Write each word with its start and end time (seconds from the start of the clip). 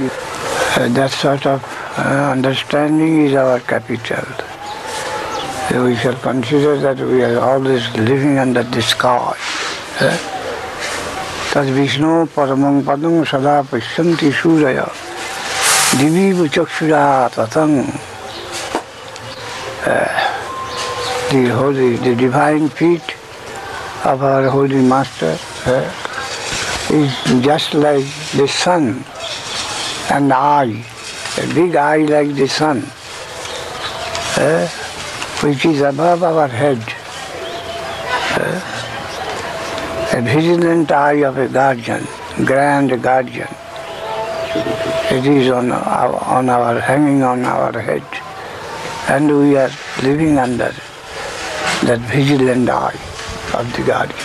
Uh, 0.00 0.88
that 0.90 1.10
sort 1.10 1.44
of 1.44 1.60
uh, 1.98 2.30
understanding 2.30 3.26
is 3.26 3.34
our 3.34 3.58
capital. 3.58 4.24
So 5.68 5.84
we 5.86 5.96
shall 5.96 6.14
consider 6.14 6.78
that 6.78 6.98
we 6.98 7.24
are 7.24 7.40
always 7.40 7.90
living 7.96 8.38
under 8.38 8.62
this 8.62 8.94
cause. 8.94 9.36
Eh? 9.98 10.16
Tad 11.50 11.66
Vishnu 11.74 12.26
Paramang 12.26 12.82
Padam 12.82 13.26
Sada 13.26 13.66
Pishyanti 13.66 14.30
Suraya 14.30 14.86
Divi 15.98 16.30
Vuchakshura 16.30 17.28
Tatang 17.30 17.82
eh, 19.84 21.32
the 21.32 21.52
holy, 21.52 21.96
the 21.96 22.14
divine 22.14 22.68
feet 22.68 23.16
of 24.04 24.22
our 24.22 24.48
holy 24.48 24.80
master 24.80 25.36
uh, 25.66 26.94
is 26.94 27.42
just 27.42 27.74
like 27.74 28.06
the 28.36 28.46
sun 28.46 29.04
and 30.10 30.32
eye, 30.32 30.84
a 31.38 31.54
big 31.54 31.76
eye 31.76 32.04
like 32.04 32.34
the 32.34 32.48
sun, 32.48 32.78
uh, 34.38 34.66
which 35.42 35.64
is 35.66 35.80
above 35.82 36.22
our 36.22 36.48
head. 36.48 36.82
Uh, 38.40 38.74
a 40.12 40.22
vigilant 40.22 40.90
eye 40.90 41.22
of 41.24 41.36
a 41.36 41.48
guardian, 41.48 42.06
grand 42.44 43.02
guardian. 43.02 43.48
It 45.10 45.26
is 45.26 45.50
on 45.50 45.70
our, 45.70 46.14
on 46.24 46.48
our 46.48 46.80
hanging 46.80 47.22
on 47.22 47.44
our 47.44 47.78
head, 47.78 48.04
and 49.08 49.26
we 49.38 49.56
are 49.56 49.70
living 50.02 50.38
under 50.38 50.72
that 51.84 52.00
vigilant 52.10 52.68
eye 52.70 52.98
of 53.54 53.70
the 53.76 53.82
guardian. 53.82 54.18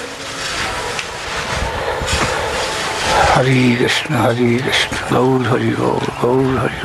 Hari 3.35 3.75
Krishna, 3.77 4.17
Hari 4.17 4.59
Krishna, 4.59 5.02
Gaur 5.13 5.41
Hari 5.41 5.71
Gaur, 5.75 6.01
Hari 6.19 6.77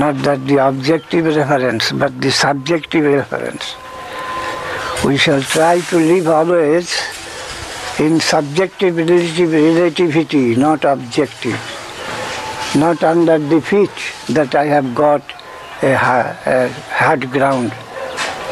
Not 0.00 0.16
that 0.24 0.44
the 0.48 0.56
objective 0.66 1.26
reference, 1.26 1.92
but 1.92 2.20
the 2.20 2.32
subjective 2.32 3.04
reference. 3.04 3.76
We 5.04 5.16
shall 5.16 5.40
try 5.40 5.78
to 5.90 5.96
live 5.96 6.26
always 6.26 6.92
in 8.00 8.18
subjective 8.18 8.96
relative, 8.96 9.52
relativity, 9.52 10.56
not 10.56 10.84
objective. 10.84 11.60
Not 12.74 13.04
under 13.04 13.38
the 13.38 13.60
feet 13.60 13.96
that 14.30 14.56
I 14.56 14.64
have 14.64 14.92
got 14.96 15.22
a, 15.82 15.92
a 15.94 16.68
hard 16.98 17.30
ground 17.30 17.70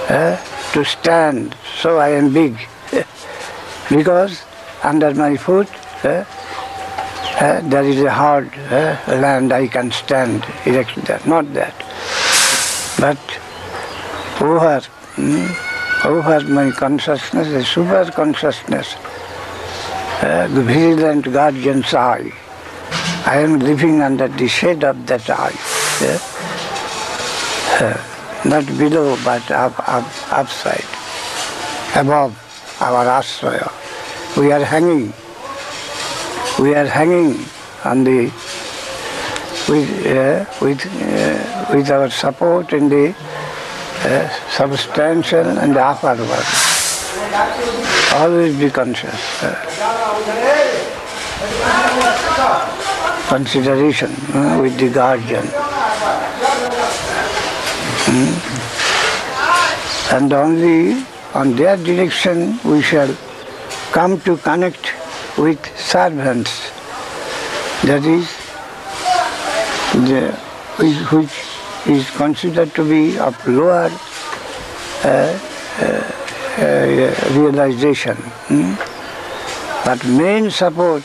eh, 0.08 0.40
to 0.72 0.84
stand, 0.84 1.56
so 1.80 1.98
I 1.98 2.10
am 2.10 2.32
big. 2.32 2.56
because 3.90 4.44
under 4.84 5.12
my 5.14 5.36
foot 5.36 5.68
eh, 6.04 6.24
eh, 7.36 7.60
there 7.64 7.84
is 7.84 8.02
a 8.02 8.10
hard 8.10 8.50
eh, 8.54 8.98
land 9.06 9.52
I 9.52 9.68
can 9.68 9.90
stand 9.92 10.44
erect 10.64 10.96
there. 11.06 11.20
Not 11.26 11.52
that. 11.54 11.74
But 12.98 13.18
over, 14.40 14.80
hmm, 15.16 16.06
over 16.06 16.40
my 16.48 16.70
consciousness, 16.70 17.48
a 17.48 17.64
super 17.64 18.10
consciousness, 18.10 18.96
uh, 20.22 20.48
vigilant 20.50 21.30
guardian's 21.32 21.92
eye. 21.92 22.32
I 23.26 23.38
am 23.40 23.58
living 23.58 24.02
under 24.02 24.28
the 24.28 24.48
shade 24.48 24.84
of 24.84 25.06
that 25.06 25.28
eye. 25.28 25.56
Uh, 27.78 27.96
not 28.44 28.64
below, 28.78 29.18
but 29.24 29.50
up, 29.50 29.76
up, 29.88 30.06
upside, 30.32 30.84
above 31.96 32.32
our 32.80 33.04
ashraya. 33.04 33.70
We 34.36 34.52
are 34.52 34.64
hanging. 34.64 35.12
We 36.58 36.74
are 36.74 36.86
hanging 36.86 37.44
on 37.84 38.04
the 38.04 38.32
with 39.68 40.06
uh, 40.06 40.44
with 40.60 40.80
uh, 40.86 41.74
with 41.74 41.90
our 41.90 42.08
support 42.10 42.72
in 42.72 42.88
the 42.88 43.14
uh, 44.04 44.28
substantial 44.50 45.58
and 45.58 45.76
the 45.76 45.84
upper 45.84 46.16
world. 46.16 46.46
Always 48.14 48.56
be 48.56 48.70
conscious. 48.70 49.20
consideration 53.28 54.10
uh, 54.34 54.58
with 54.62 54.78
the 54.78 54.88
guardian. 54.88 55.44
Hmm? 58.06 58.32
And 60.14 60.32
only 60.32 61.04
on 61.34 61.56
their 61.56 61.76
direction 61.76 62.58
we 62.64 62.80
shall 62.82 63.14
come 63.92 64.20
to 64.20 64.36
connect 64.38 64.92
with 65.38 65.60
servants. 65.78 66.70
That 67.84 68.04
is, 68.04 68.26
the, 70.08 70.32
which, 71.12 71.46
is 71.86 72.10
considered 72.10 72.74
to 72.74 72.88
be 72.88 73.16
of 73.18 73.34
lower 73.46 73.90
uh, 75.04 75.38
uh, 75.78 76.12
uh, 76.58 77.38
realization. 77.38 78.16
Hmm? 78.48 78.74
But 79.84 80.04
main 80.04 80.50
support, 80.50 81.04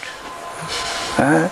uh, 1.19 1.49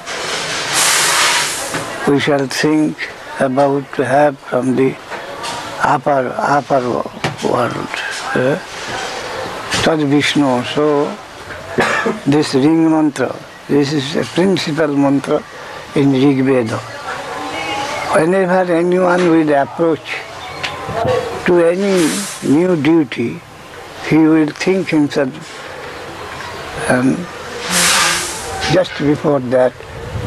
we 2.10 2.20
shall 2.20 2.48
think 2.48 2.98
about 3.40 3.94
to 3.94 4.06
have 4.06 4.40
from 4.40 4.76
the 4.76 4.96
upper 5.84 6.34
upper 6.36 6.82
world. 7.48 7.94
Uh, 8.34 8.58
Tad 9.84 10.00
Vishnu. 10.00 10.64
So 10.64 11.06
this 12.26 12.54
Rig 12.54 12.66
mantra, 12.66 13.36
this 13.68 13.92
is 13.92 14.16
a 14.16 14.24
principal 14.24 14.88
mantra 14.88 15.44
in 15.96 16.14
Rig 16.14 16.46
Veda. 16.46 16.78
Whenever 18.16 18.74
anyone 18.74 19.30
will 19.30 19.54
approach 19.54 20.16
to 21.46 21.60
any 21.60 22.08
new 22.48 22.82
duty, 22.82 23.42
he 24.08 24.18
will 24.18 24.48
think 24.48 24.88
himself 24.90 25.30
um, 26.90 27.18
just 28.74 28.98
before 29.00 29.42
that, 29.52 29.74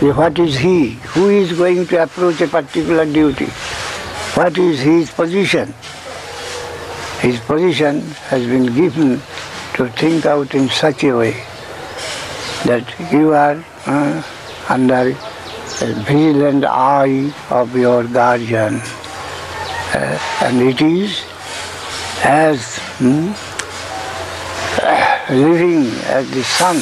what 0.01 0.39
is 0.39 0.59
he? 0.59 0.91
Who 1.15 1.31
is 1.31 1.55
going 1.55 1.87
to 1.87 2.03
approach 2.03 2.41
a 2.43 2.49
particular 2.49 3.07
duty? 3.07 3.47
What 4.35 4.59
is 4.59 4.81
his 4.81 5.11
position? 5.11 5.73
His 7.21 7.41
position 7.41 8.03
has 8.29 8.47
been 8.47 8.75
given 8.75 9.23
to 9.75 9.89
think 9.97 10.27
out 10.27 10.55
in 10.55 10.69
such 10.69 11.05
a 11.05 11.13
way 11.17 11.52
that 12.65 13.13
you 13.13 13.33
are 13.35 13.63
uh, 13.87 14.23
under 14.69 15.05
the 15.81 15.95
vigilant 16.07 16.65
eye 16.65 17.33
of 17.51 17.77
your 17.77 18.05
guardian. 18.05 18.81
Uh, 19.95 20.19
and 20.43 20.63
it 20.63 20.81
is 20.81 21.25
as 22.25 22.79
hmm, 22.99 23.33
living 25.35 25.87
as 26.07 26.31
the 26.31 26.43
sun, 26.45 26.77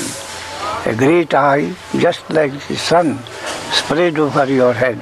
a 0.86 0.94
great 0.96 1.32
eye, 1.34 1.74
just 1.98 2.28
like 2.30 2.52
the 2.68 2.76
sun 2.76 3.18
spread 3.72 4.18
over 4.18 4.44
your 4.44 4.74
head. 4.74 5.00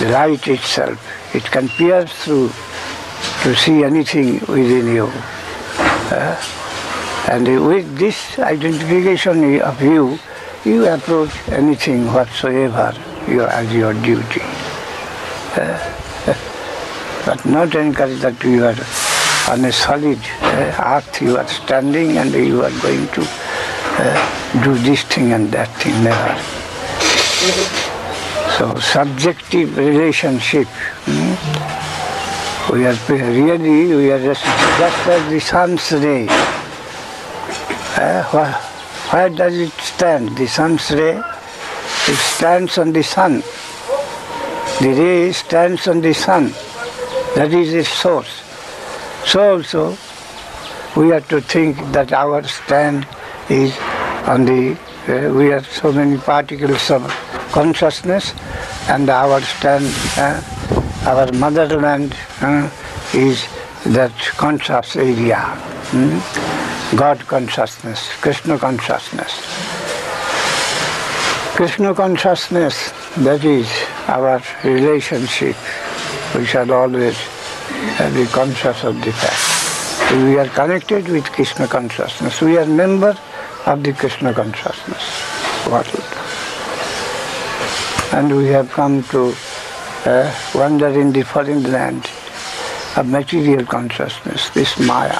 The 0.00 0.10
light 0.10 0.46
itself, 0.48 1.00
it 1.34 1.44
can 1.44 1.68
pierce 1.70 2.12
through 2.24 2.50
to 3.42 3.54
see 3.56 3.84
anything 3.84 4.40
within 4.40 4.86
you. 4.86 5.10
Uh, 6.10 6.36
and 7.28 7.66
with 7.66 7.98
this 7.98 8.38
identification 8.38 9.60
of 9.60 9.82
you, 9.82 10.18
you 10.64 10.86
approach 10.86 11.30
anything 11.48 12.06
whatsoever 12.06 12.94
as 13.26 13.72
your 13.72 13.94
duty. 13.94 14.42
Uh, 15.56 15.78
but 17.26 17.44
not 17.44 17.74
encourage 17.74 18.20
that 18.20 18.40
you 18.44 18.64
are 18.64 18.76
on 19.52 19.64
a 19.64 19.72
solid 19.72 20.18
uh, 20.40 20.96
earth, 20.96 21.20
you 21.20 21.36
are 21.36 21.48
standing 21.48 22.16
and 22.18 22.32
you 22.32 22.62
are 22.62 22.70
going 22.80 23.06
to 23.08 23.22
uh, 23.24 24.62
do 24.62 24.74
this 24.78 25.02
thing 25.02 25.32
and 25.32 25.50
that 25.50 25.68
thing, 25.82 25.94
never. 26.04 26.34
So 28.56 28.78
subjective 28.78 29.76
relationship. 29.76 30.68
Hmm? 31.06 32.72
We 32.72 32.86
are 32.86 32.96
really, 33.08 33.94
we 33.94 34.12
are 34.12 34.22
just, 34.22 34.42
just 34.42 35.06
as 35.08 35.30
the 35.30 35.40
sun's 35.40 35.92
ray. 35.92 36.28
Where, 38.06 38.52
where 39.10 39.28
does 39.28 39.56
it 39.56 39.72
stand? 39.72 40.38
The 40.38 40.46
sun's 40.46 40.92
ray, 40.92 41.16
it 41.18 42.16
stands 42.16 42.78
on 42.78 42.92
the 42.92 43.02
sun. 43.02 43.42
The 44.80 44.94
ray 44.96 45.32
stands 45.32 45.88
on 45.88 46.02
the 46.02 46.14
sun. 46.14 46.52
That 47.34 47.52
is 47.52 47.74
its 47.74 47.88
source. 47.88 48.30
So 49.24 49.54
also, 49.54 49.98
we 50.96 51.08
have 51.08 51.26
to 51.30 51.40
think 51.40 51.78
that 51.90 52.12
our 52.12 52.44
stand 52.44 53.08
is 53.50 53.76
on 54.28 54.44
the, 54.44 54.78
uh, 55.08 55.34
we 55.34 55.46
have 55.46 55.66
so 55.66 55.90
many 55.92 56.16
particles 56.16 56.88
of 56.92 57.02
consciousness 57.50 58.34
and 58.88 59.10
our 59.10 59.40
stand, 59.40 59.84
uh, 60.16 60.40
our 61.06 61.32
motherland 61.32 62.16
uh, 62.40 62.70
is 63.12 63.48
that 63.84 64.12
conscious 64.36 64.94
area. 64.94 65.40
Hmm? 65.90 66.75
God 66.94 67.18
consciousness, 67.26 68.08
Krishna 68.20 68.56
consciousness. 68.58 69.32
Krishna 71.56 71.92
consciousness, 71.92 72.92
that 73.16 73.44
is 73.44 73.68
our 74.06 74.40
relationship. 74.62 75.56
We 76.34 76.46
shall 76.46 76.70
always 76.70 77.18
be 78.14 78.24
conscious 78.26 78.84
of 78.84 79.02
the 79.04 79.12
fact. 79.12 80.14
We 80.22 80.38
are 80.38 80.46
connected 80.46 81.08
with 81.08 81.24
Krishna 81.32 81.66
consciousness. 81.66 82.40
We 82.40 82.56
are 82.56 82.66
member 82.66 83.18
of 83.66 83.82
the 83.82 83.92
Krishna 83.92 84.32
consciousness 84.32 85.66
world. 85.66 85.88
And 88.12 88.36
we 88.36 88.46
have 88.46 88.70
come 88.70 89.02
to 89.10 89.34
uh, 90.04 90.32
wander 90.54 90.88
in 90.88 91.12
the 91.12 91.22
foreign 91.22 91.64
land 91.64 92.08
of 92.96 93.08
material 93.08 93.66
consciousness, 93.66 94.50
this 94.50 94.78
Maya, 94.78 95.18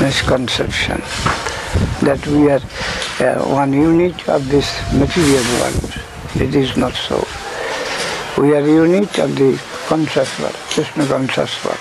misconception 0.00 1.00
that 2.06 2.24
we 2.26 2.50
are 2.50 2.60
uh, 3.20 3.42
one 3.48 3.72
unit 3.72 4.28
of 4.28 4.48
this 4.48 4.68
material 4.92 5.44
world. 5.58 5.94
It 6.36 6.54
is 6.54 6.76
not 6.76 6.94
so. 6.94 7.26
We 8.40 8.54
are 8.54 8.66
unit 8.66 9.18
of 9.18 9.34
the 9.36 9.60
conscious 9.88 10.38
world, 10.38 10.54
Krishna 10.54 11.06
conscious 11.06 11.52
world. 11.64 11.78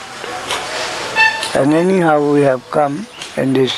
And 1.56 1.74
anyhow 1.74 2.34
we 2.34 2.42
have 2.42 2.64
come 2.72 3.06
in 3.38 3.54
this 3.54 3.74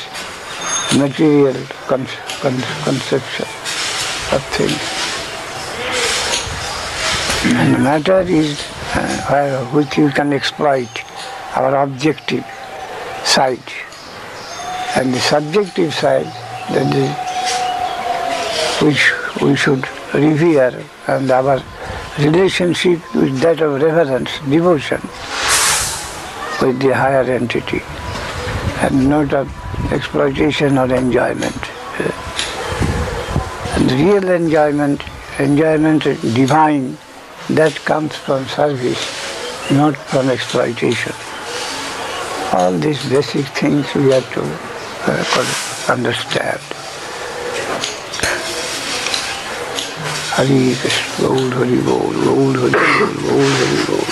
material 0.96 1.54
con- 1.86 2.06
con- 2.40 2.64
conception 2.84 3.46
of 4.32 4.42
things. 4.56 4.80
And 7.44 7.82
matter 7.82 8.20
is 8.20 8.60
uh, 8.94 9.66
which 9.72 9.96
you 9.98 10.10
can 10.10 10.32
exploit, 10.32 10.88
our 11.56 11.82
objective 11.82 12.44
side. 13.24 13.62
And 14.96 15.14
the 15.14 15.20
subjective 15.20 15.94
side, 15.94 16.26
that 16.72 16.94
is, 16.94 17.10
which 18.82 19.12
we 19.40 19.54
should 19.54 19.86
revere, 20.12 20.84
and 21.06 21.30
our 21.30 21.62
relationship 22.18 23.00
with 23.14 23.38
that 23.40 23.60
of 23.60 23.80
reverence, 23.80 24.30
devotion 24.40 25.00
with 26.60 26.80
the 26.80 26.92
higher 26.92 27.22
entity, 27.22 27.82
and 28.82 29.08
not 29.08 29.32
of 29.32 29.48
exploitation 29.92 30.76
or 30.76 30.92
enjoyment. 30.92 31.70
And 33.76 33.92
real 33.92 34.28
enjoyment, 34.28 35.04
enjoyment 35.38 36.02
divine, 36.34 36.98
that 37.50 37.74
comes 37.84 38.16
from 38.16 38.44
service, 38.46 39.00
not 39.70 39.96
from 39.96 40.28
exploitation. 40.28 41.14
All 42.52 42.72
these 42.72 43.08
basic 43.08 43.46
things 43.46 43.94
we 43.94 44.10
have 44.10 44.28
to 44.34 44.69
uh, 45.06 45.92
understand. 45.92 46.60
Hari 50.36 50.74
Krishna, 50.80 51.28
Gaur 51.28 51.50
Hari 51.58 51.78
Bol, 51.84 52.12
Gaur 52.24 52.54
Hari 52.62 52.80
Bol, 52.98 53.14
Gaur 53.28 53.50
Hari 53.60 53.80
Bol. 53.88 54.06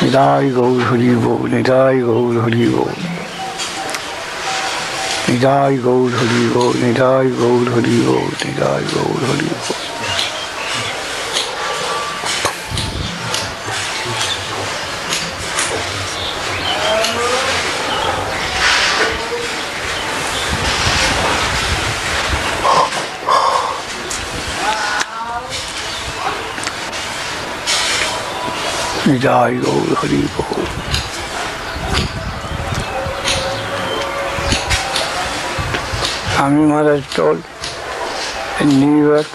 Nitai 0.00 0.46
Gaur 0.54 0.80
Hari 0.90 1.14
Bol, 1.24 1.42
Nitai 1.54 1.96
Gaur 2.06 2.34
Hari 2.42 2.66
Bol. 2.70 2.94
Nitai 5.28 5.74
Gaur 5.82 6.10
Hari 6.10 6.42
Bol, 6.54 6.72
Nitai 6.82 7.28
Gaur 7.42 7.66
Hari 7.76 7.96
Bol, 8.06 8.28
Nitai 8.42 8.82
Gaur 8.94 9.20
Hari 9.28 9.48
Bol. 9.48 9.89
Nitai 29.04 29.56
Gaur 29.62 29.94
Hari 29.96 30.22
Bol. 30.36 30.90
Swami 36.36 36.66
Maharaj 36.66 37.06
told 37.14 37.42
in 38.60 38.68
New 38.80 39.06
York, 39.06 39.26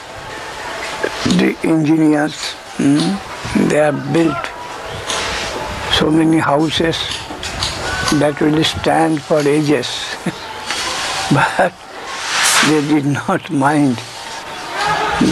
the 1.39 1.55
engineers, 1.63 2.55
they 2.77 3.77
have 3.77 4.13
built 4.13 4.45
so 5.97 6.11
many 6.11 6.37
houses 6.37 6.97
that 8.19 8.37
will 8.41 8.63
stand 8.63 9.21
for 9.21 9.39
ages. 9.39 9.89
but 11.31 11.73
they 12.67 12.81
did 12.87 13.05
not 13.05 13.49
mind 13.49 13.97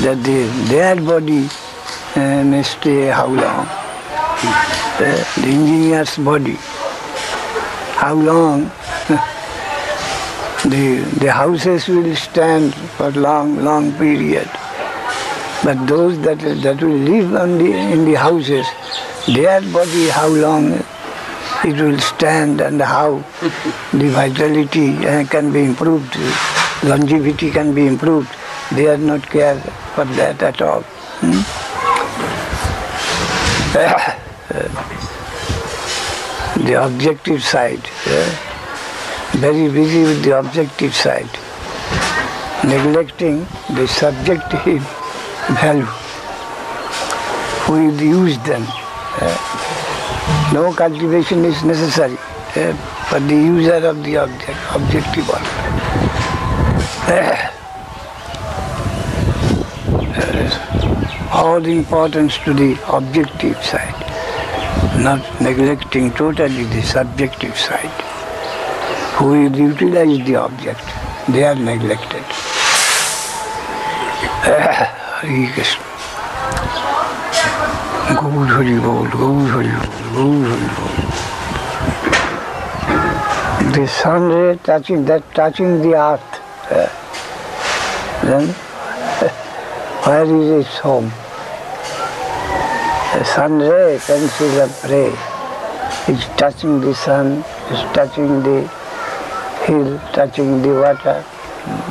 that 0.03 0.17
the, 0.23 0.39
their 0.73 0.95
body 0.95 1.49
uh, 2.15 2.43
may 2.43 2.63
stay 2.63 3.07
how 3.07 3.27
long. 3.27 3.82
The, 4.43 5.27
the 5.41 5.47
engineer's 5.47 6.17
body, 6.17 6.57
how 7.95 8.13
long 8.13 8.63
the, 10.65 11.01
the 11.19 11.31
houses 11.31 11.87
will 11.87 12.15
stand 12.15 12.75
for 12.75 13.11
long, 13.11 13.63
long 13.63 13.91
period. 13.93 14.49
But 15.63 15.87
those 15.87 16.19
that, 16.23 16.39
that 16.39 16.81
will 16.81 16.89
live 16.89 17.35
on 17.35 17.57
the, 17.57 17.71
in 17.71 18.03
the 18.03 18.15
houses, 18.15 18.67
their 19.27 19.61
body, 19.61 20.09
how 20.09 20.27
long 20.27 20.73
it 21.63 21.81
will 21.81 21.97
stand 21.99 22.59
and 22.59 22.81
how 22.81 23.15
the 23.93 24.09
vitality 24.09 24.97
uh, 25.07 25.25
can 25.25 25.53
be 25.53 25.63
improved, 25.63 26.17
longevity 26.83 27.49
can 27.49 27.73
be 27.73 27.87
improved. 27.87 28.29
They 28.73 28.87
are 28.87 28.97
not 28.97 29.23
care 29.23 29.59
for 29.95 30.03
that 30.03 30.43
at 30.43 30.61
all. 30.61 30.83
Hmm? 31.21 31.63
the 36.65 36.85
objective 36.85 37.43
side. 37.43 37.81
Yeah? 38.07 38.49
very 39.37 39.67
busy 39.67 40.03
with 40.03 40.23
the 40.23 40.37
objective 40.37 40.93
side, 40.93 41.27
neglecting 42.63 43.39
the 43.75 43.87
subjective 43.87 44.81
value. 45.59 45.87
We 47.67 47.89
use 48.05 48.37
them. 48.43 48.63
Uh, 49.19 49.35
no 50.53 50.71
cultivation 50.73 51.43
is 51.45 51.63
necessary 51.63 52.15
for 53.09 53.19
the 53.19 53.35
user 53.35 53.87
of 53.87 54.03
the 54.03 54.17
object, 54.17 54.59
objective 54.75 55.27
one. 55.27 55.43
All 61.33 61.65
importance 61.65 62.37
to 62.45 62.53
the 62.53 62.77
objective 62.87 63.57
side, 63.63 63.95
not 64.99 65.41
neglecting 65.41 66.11
totally 66.11 66.65
the 66.65 66.81
subjective 66.81 67.57
side 67.57 67.89
who 69.15 69.43
utilize 69.43 70.25
the 70.25 70.35
object. 70.35 70.83
They 71.29 71.43
are 71.43 71.55
neglected. 71.55 72.23
The 83.73 83.87
sun 83.87 84.29
ray 84.29 84.57
touching 84.57 85.05
that 85.05 85.23
touching 85.33 85.81
the 85.81 85.95
earth, 85.95 86.41
then 88.23 88.49
where 90.05 90.25
is 90.25 90.65
its 90.65 90.77
home? 90.77 91.11
The 93.13 93.23
sun 93.25 93.59
ray 93.59 93.99
pencil 93.99 94.61
of 94.61 94.83
ray 94.89 95.13
is 96.13 96.25
touching 96.37 96.81
the 96.81 96.93
sun, 96.93 97.43
is 97.71 97.81
touching 97.93 98.41
the 98.43 98.69
hill 99.65 99.97
touching 100.11 100.61
the 100.61 100.73
water, 100.73 101.21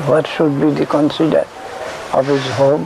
what 0.06 0.26
should 0.26 0.60
be 0.60 0.70
the 0.70 0.84
considered 0.84 1.46
of 2.12 2.26
his 2.26 2.44
home? 2.60 2.84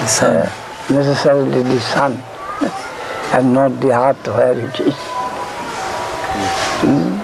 The 0.00 0.06
sun. 0.06 0.36
Uh, 0.36 0.52
necessarily 0.90 1.62
the 1.62 1.80
sun 1.80 2.12
and 3.34 3.52
not 3.52 3.78
the 3.80 3.92
earth 3.92 4.26
where 4.28 4.58
it 4.58 4.80
is. 4.80 4.94
Hmm? 6.80 7.18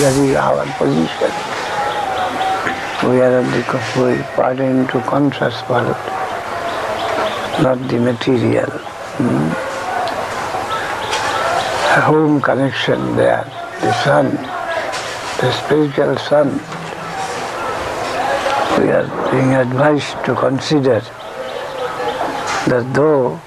That 0.00 0.14
is 0.14 0.36
our 0.36 0.64
position. 0.78 1.27
We 3.08 3.22
are 3.22 3.40
the 3.40 3.80
we 3.96 4.22
part 4.36 4.60
into 4.60 5.00
conscious 5.00 5.66
world, 5.66 5.96
not 7.64 7.78
the 7.88 7.98
material. 7.98 8.68
Hmm? 9.16 9.48
A 11.96 12.02
home 12.02 12.42
connection 12.42 13.16
there, 13.16 13.44
the 13.80 13.92
sun, 14.04 14.26
the 15.40 15.50
spiritual 15.52 16.18
sun. 16.18 16.52
We 18.78 18.90
are 18.90 19.08
being 19.30 19.54
advised 19.54 20.22
to 20.26 20.34
consider 20.34 21.00
that 22.68 22.92
though 22.92 23.40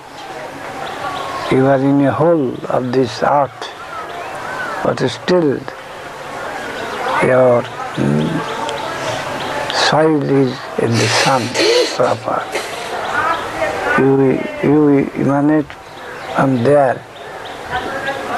you 1.51 1.68
are 1.68 1.80
in 1.80 2.01
a 2.01 2.12
hole 2.12 2.56
of 2.65 2.91
this 2.91 3.22
earth, 3.22 3.70
but 4.84 4.98
still 5.08 5.60
your 7.24 7.63
soil 9.91 10.24
is 10.24 10.51
in 10.79 10.91
the 11.00 11.07
sun 11.21 11.41
proper. 11.98 12.38
You, 14.00 14.39
you 14.63 15.00
emanate 15.21 15.71
from 16.36 16.63
there. 16.63 17.03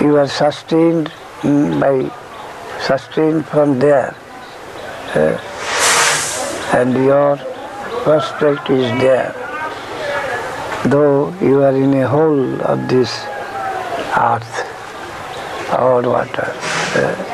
You 0.01 0.17
are 0.17 0.27
sustained 0.27 1.12
mm, 1.41 1.79
by 1.79 1.95
sustained 2.88 3.45
from 3.45 3.77
there. 3.77 4.15
Uh, 5.13 5.38
and 6.74 6.95
your 7.05 7.38
prospect 8.03 8.72
is 8.72 8.89
there. 9.00 9.31
Though 10.86 11.31
you 11.39 11.62
are 11.62 11.75
in 11.75 11.93
a 11.93 12.07
hole 12.07 12.62
of 12.63 12.89
this 12.89 13.12
earth 14.17 14.55
or 15.77 16.01
water. 16.01 16.50
Uh, 16.95 17.32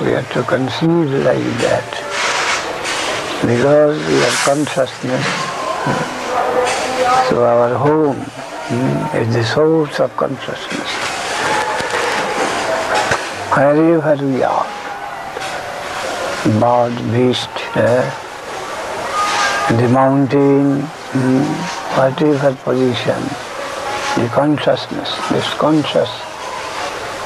we 0.00 0.12
have 0.12 0.32
to 0.32 0.42
conceive 0.44 1.10
like 1.26 1.42
that 1.66 1.90
because 3.42 3.98
we 4.06 4.22
are 4.22 4.36
consciousness. 4.46 5.24
So 7.28 7.42
our 7.44 7.74
home 7.76 8.16
mm, 8.16 9.14
is 9.20 9.34
the 9.34 9.44
source 9.44 9.98
of 9.98 10.16
consciousness. 10.16 10.90
Wherever 13.56 14.24
we 14.24 14.42
are, 14.44 14.66
bird, 16.60 16.94
beast, 17.10 17.50
eh, 17.74 18.06
the 19.80 19.88
mountain, 19.88 20.82
mm, 21.10 21.44
whatever 21.98 22.54
position, 22.62 23.20
the 24.14 24.28
consciousness, 24.32 25.10
this 25.30 25.48
conscious 25.54 26.08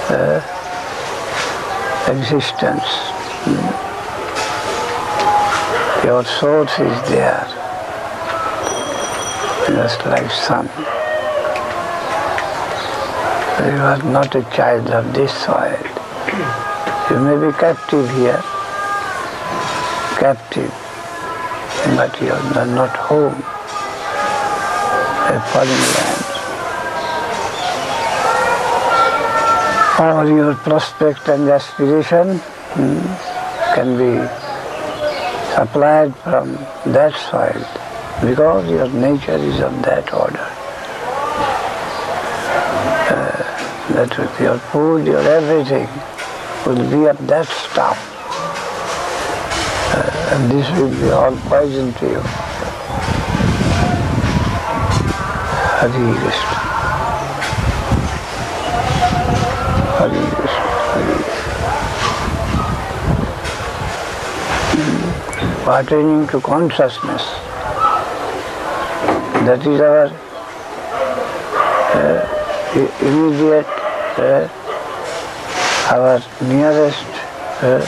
uh, 0.09 0.62
existence. 2.09 2.83
Your 6.05 6.25
source 6.25 6.73
is 6.81 7.11
there, 7.11 7.47
just 9.69 10.05
like 10.07 10.31
sun. 10.31 10.67
You 13.63 13.79
are 13.91 14.03
not 14.03 14.35
a 14.35 14.43
child 14.57 14.91
of 14.91 15.15
this 15.15 15.33
soil. 15.33 15.79
You 17.11 17.21
may 17.21 17.37
be 17.47 17.53
captive 17.59 18.11
here, 18.17 18.43
captive, 20.19 20.73
but 21.97 22.21
you 22.21 22.33
are 22.33 22.67
not 22.67 22.91
home, 22.97 23.43
a 25.31 25.41
foreign 25.53 25.69
land. 25.69 26.22
Or 30.03 30.27
your 30.27 30.55
prospect 30.57 31.29
and 31.29 31.49
aspiration 31.49 32.39
hmm, 32.75 32.99
can 33.73 33.97
be 33.97 34.19
supplied 35.55 36.13
from 36.25 36.55
that 36.93 37.15
soil 37.31 37.63
because 38.21 38.69
your 38.69 38.89
nature 38.89 39.37
is 39.37 39.61
of 39.61 39.71
that 39.83 40.13
order. 40.13 40.49
Uh, 43.15 43.95
that 43.95 44.19
with 44.19 44.41
your 44.41 44.59
food, 44.59 45.07
your 45.07 45.23
everything 45.23 45.87
will 46.67 46.83
be 46.91 47.07
of 47.07 47.25
that 47.29 47.47
stuff. 47.47 47.97
Uh, 49.95 50.35
and 50.35 50.51
this 50.51 50.69
will 50.77 50.91
be 50.91 51.11
all 51.13 51.37
poison 51.49 51.93
to 51.95 52.07
you. 52.07 52.23
Hari 55.79 56.19
Krishna. 56.19 56.62
Pertaining 65.65 66.27
to 66.27 66.41
consciousness, 66.41 67.23
that 69.47 69.65
is 69.65 69.81
our 69.81 70.07
uh, 71.95 72.23
immediate, 73.01 73.67
uh, 74.19 74.49
our 75.95 76.21
nearest 76.43 77.07
uh, 77.63 77.79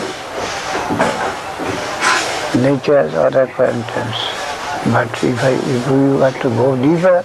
nature 2.62 3.10
or 3.18 3.26
acquaintance. 3.42 4.18
But 4.94 5.10
if, 5.24 5.42
I, 5.42 5.54
if 5.54 5.90
we 5.90 6.14
were 6.14 6.30
to 6.30 6.48
go 6.50 6.76
deeper, 6.76 7.24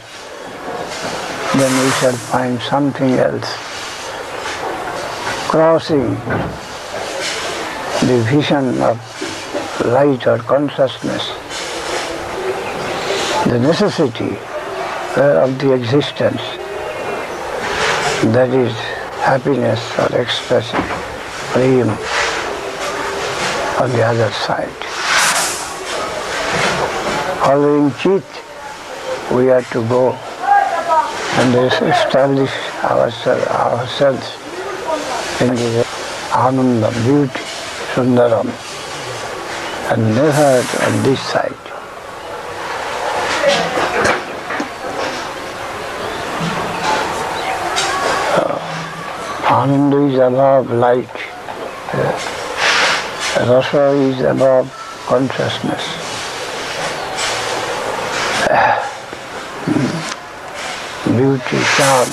then 1.58 1.86
we 1.86 1.92
shall 2.00 2.18
find 2.34 2.60
something 2.62 3.14
else 3.14 3.48
crossing 5.48 6.16
the 8.08 8.24
vision 8.28 8.82
of 8.82 8.98
light 9.86 10.28
or 10.28 10.38
consciousness, 10.40 11.28
the 13.46 13.60
necessity 13.60 14.38
uh, 15.18 15.46
of 15.46 15.58
the 15.60 15.74
existence 15.74 16.42
that 18.34 18.50
is 18.50 18.74
happiness 19.24 19.80
or 19.98 20.22
expression, 20.22 20.82
prem 21.52 21.90
on 23.82 23.90
the 23.92 24.04
other 24.04 24.32
side. 24.32 24.70
Following 27.44 27.92
Chit, 27.96 28.24
we 29.32 29.46
have 29.48 29.70
to 29.72 29.82
go 29.88 30.12
and 31.40 31.56
establish 31.56 32.52
ourselves 32.84 34.28
in 35.42 35.56
the 35.56 35.88
Ananda, 36.34 36.92
beauty, 37.04 37.40
Sundaram, 37.94 38.69
and 39.90 40.16
never 40.16 40.86
on 40.86 41.04
this 41.04 41.20
side. 41.20 41.70
Ananda 49.50 49.98
is 50.06 50.16
above 50.20 50.70
light. 50.70 51.10
Uh, 51.92 53.46
Rasa 53.50 53.92
is 53.94 54.22
above 54.22 54.72
consciousness. 55.08 55.84
Uh, 58.48 58.78
Beauty, 61.08 61.60
charm, 61.76 62.10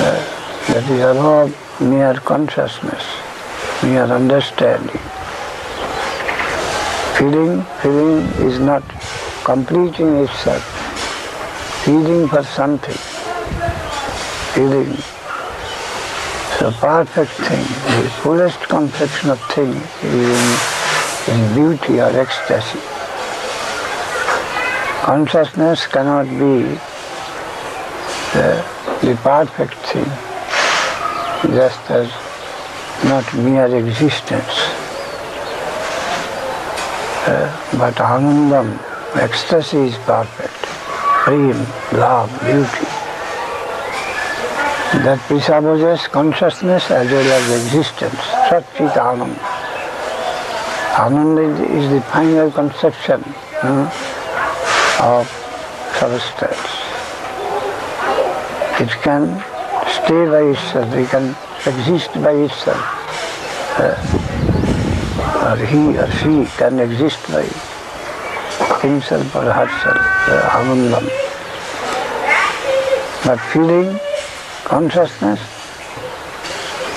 uh, 0.00 0.18
that 0.66 0.84
is 0.90 1.00
above 1.00 1.80
mere 1.80 2.14
consciousness, 2.14 3.04
mere 3.84 4.02
understanding. 4.02 5.07
Feeling, 7.18 7.64
feeling 7.82 8.26
is 8.46 8.60
not 8.60 8.84
completing 9.44 10.18
itself. 10.18 10.62
Feeling 11.84 12.28
for 12.28 12.44
something. 12.44 12.94
Feeling 14.54 14.90
the 16.60 16.70
perfect 16.78 17.32
thing, 17.32 17.64
the 18.02 18.08
fullest 18.22 18.60
complexion 18.68 19.30
of 19.30 19.40
thing 19.50 19.74
is 20.04 21.28
in, 21.28 21.34
in 21.34 21.54
beauty 21.56 21.98
or 21.98 22.10
ecstasy. 22.16 22.78
Consciousness 25.02 25.88
cannot 25.88 26.26
be 26.26 26.62
the, 28.32 28.64
the 29.02 29.18
perfect 29.24 29.74
thing, 29.90 30.04
just 31.52 31.90
as 31.90 32.08
not 33.02 33.34
mere 33.34 33.76
existence. 33.76 34.87
But 37.28 37.94
anandam, 37.96 38.78
ecstasy 39.16 39.88
is 39.88 39.96
perfect, 40.06 40.54
prem, 41.24 41.58
love, 41.92 42.30
beauty 42.40 42.86
that 45.04 45.18
presupposes 45.28 46.08
consciousness 46.08 46.90
as 46.90 47.10
well 47.10 47.32
as 47.32 47.64
existence. 47.66 48.14
Satchit 48.48 48.94
Anand. 48.96 49.36
Anand 50.96 51.60
is 51.68 51.90
the 51.90 52.00
final 52.10 52.50
conception 52.50 53.20
hmm, 53.60 53.84
of 55.04 55.28
substance. 56.00 56.72
It 58.80 58.90
can 59.02 59.38
stay 59.92 60.24
by 60.24 60.44
itself, 60.52 60.94
it 60.94 61.08
can 61.10 61.36
exist 61.66 62.14
by 62.14 62.32
itself. 62.32 62.84
Uh, 63.78 64.37
or 65.48 65.56
he 65.56 65.96
or 65.96 66.10
she 66.20 66.44
can 66.58 66.78
exist 66.78 67.20
by 67.32 67.44
himself 68.82 69.34
or 69.34 69.50
herself, 69.58 70.02
Anandam. 70.58 71.06
But 73.24 73.40
feeling 73.52 73.98
consciousness 74.64 75.40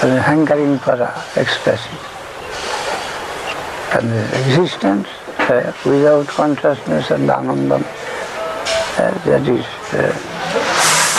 and 0.03 0.19
hankering 0.19 0.79
for 0.79 0.97
expression. 1.37 1.95
And 3.93 4.11
existence 4.41 5.07
uh, 5.39 5.73
without 5.85 6.27
consciousness 6.27 7.11
and 7.11 7.29
anandam, 7.29 7.83
uh, 7.83 9.25
that 9.25 9.47
is 9.47 9.65
uh, 9.93 10.11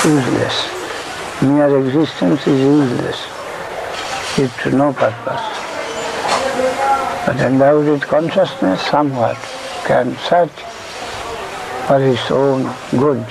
useless. 0.04 0.56
Mere 1.42 1.78
existence 1.84 2.46
is 2.46 2.60
useless. 2.60 3.20
It's 4.38 4.66
no 4.74 4.92
purpose. 4.92 5.51
But 7.24 7.36
with 7.84 8.02
consciousness 8.02 8.82
somewhat 8.82 9.36
can 9.84 10.16
search 10.28 10.50
for 11.86 12.02
its 12.02 12.30
own 12.32 12.62
good. 12.90 13.24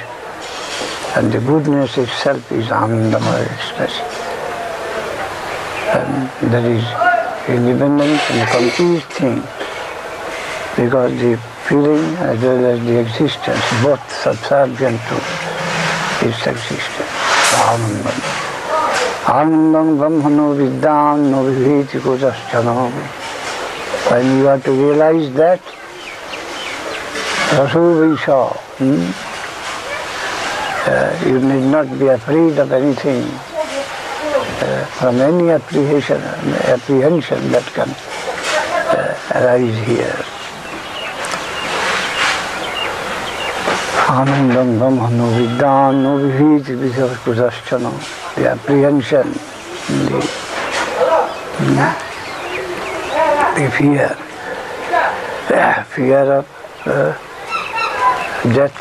And 1.15 1.29
the 1.29 1.39
goodness 1.39 1.97
itself 1.97 2.49
is 2.53 2.67
Anandamaya 2.67 3.51
expression. 3.51 4.05
And 5.91 6.51
that 6.53 6.63
is 6.63 6.85
independent 7.49 8.21
and 8.31 8.49
complete 8.49 9.03
thing. 9.11 9.43
Because 10.77 11.11
the 11.19 11.35
feeling 11.67 12.15
as 12.15 12.41
well 12.41 12.65
as 12.65 12.79
the 12.85 12.97
existence, 12.97 13.65
both 13.83 14.03
subservient 14.23 15.01
to 15.09 15.15
its 16.27 16.47
existence. 16.47 17.11
Anandam. 17.67 18.19
Anandam 19.25 19.97
Brahmano 19.97 20.55
Vidyam 20.55 21.29
no 21.29 21.43
viviti 21.43 21.99
kujaschanam. 21.99 23.20
When 24.09 24.37
you 24.37 24.45
have 24.45 24.63
to 24.65 24.71
realize 24.71 25.33
that, 25.33 25.61
Rasul 27.57 27.95
Visha, 28.01 28.55
hmm? 28.79 29.11
uh, 30.89 31.29
you 31.29 31.39
need 31.39 31.69
not 31.71 31.87
be 31.99 32.07
afraid 32.07 32.57
of 32.57 32.71
anything, 32.71 33.23
uh, 33.23 34.85
from 34.99 35.21
any 35.21 35.51
apprehension, 35.51 36.21
apprehension 36.71 37.51
that 37.51 37.65
can 37.73 37.89
uh, 37.89 39.17
arise 39.35 39.77
here. 39.87 40.25
Anandam 44.11 44.77
Brahmano 44.77 45.31
Vidyam 45.31 46.03
no 46.03 46.17
viviti 46.19 46.75
kujaschanam. 47.23 47.95
The 48.35 48.49
apprehension, 48.49 49.31
the, 49.87 50.19
the 51.59 52.10
fear, 53.69 54.09
fear 55.89 56.19
of 56.39 56.47
uh, 56.85 57.13
death, 58.53 58.79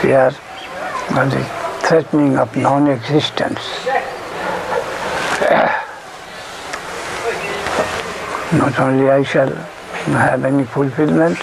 fear 0.00 0.26
of 0.26 1.30
the 1.30 1.44
threatening 1.86 2.36
of 2.36 2.56
non-existence. 2.56 3.60
Not 8.52 8.78
only 8.80 9.10
I 9.10 9.22
shall 9.22 9.54
have 9.54 10.44
any 10.44 10.64
fulfillment, 10.64 11.38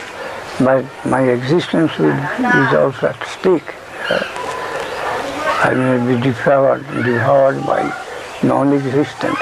but 0.59 0.83
my 1.05 1.21
existence 1.21 1.97
will, 1.97 2.09
is 2.09 2.73
also 2.73 3.07
at 3.07 3.27
stake. 3.27 3.73
I 5.67 5.73
may 5.73 6.15
be 6.15 6.21
devoured, 6.21 6.85
devoured 7.03 7.65
by 7.65 7.81
non-existence. 8.43 9.39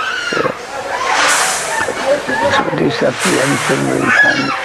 This 2.78 3.04
apprehension 3.04 3.80
will 3.88 4.08
vanish. 4.20 4.62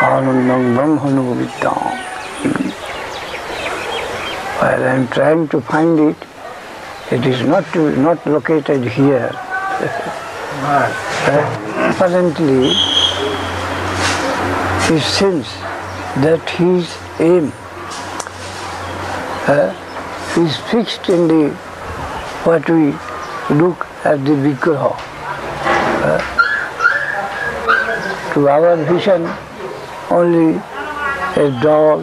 Anandam 0.00 0.64
Brahmanu 0.76 1.22
Vidyam. 1.38 1.96
While 4.60 4.82
I 4.84 4.94
am 4.96 5.08
trying 5.08 5.48
to 5.48 5.60
find 5.62 5.98
it, 5.98 6.16
it 7.10 7.24
is 7.24 7.40
not 7.46 7.64
to, 7.72 7.96
not 7.96 8.26
located 8.26 8.84
here. 8.86 9.30
Apparently, 11.90 12.72
it 14.94 15.02
seems 15.02 15.46
that 16.26 16.50
his 16.50 16.94
aim 17.18 17.50
uh, 19.48 19.72
is 20.36 20.56
fixed 20.70 21.08
in 21.08 21.28
the 21.28 21.48
what 22.44 22.68
we 22.68 22.92
look 23.56 23.86
at 24.04 24.22
the 24.26 24.36
Vigraha. 24.44 24.92
Uh, 26.02 26.36
to 28.40 28.48
our 28.48 28.76
vision, 28.88 29.22
only 30.10 30.56
a 31.44 31.60
doll 31.62 32.00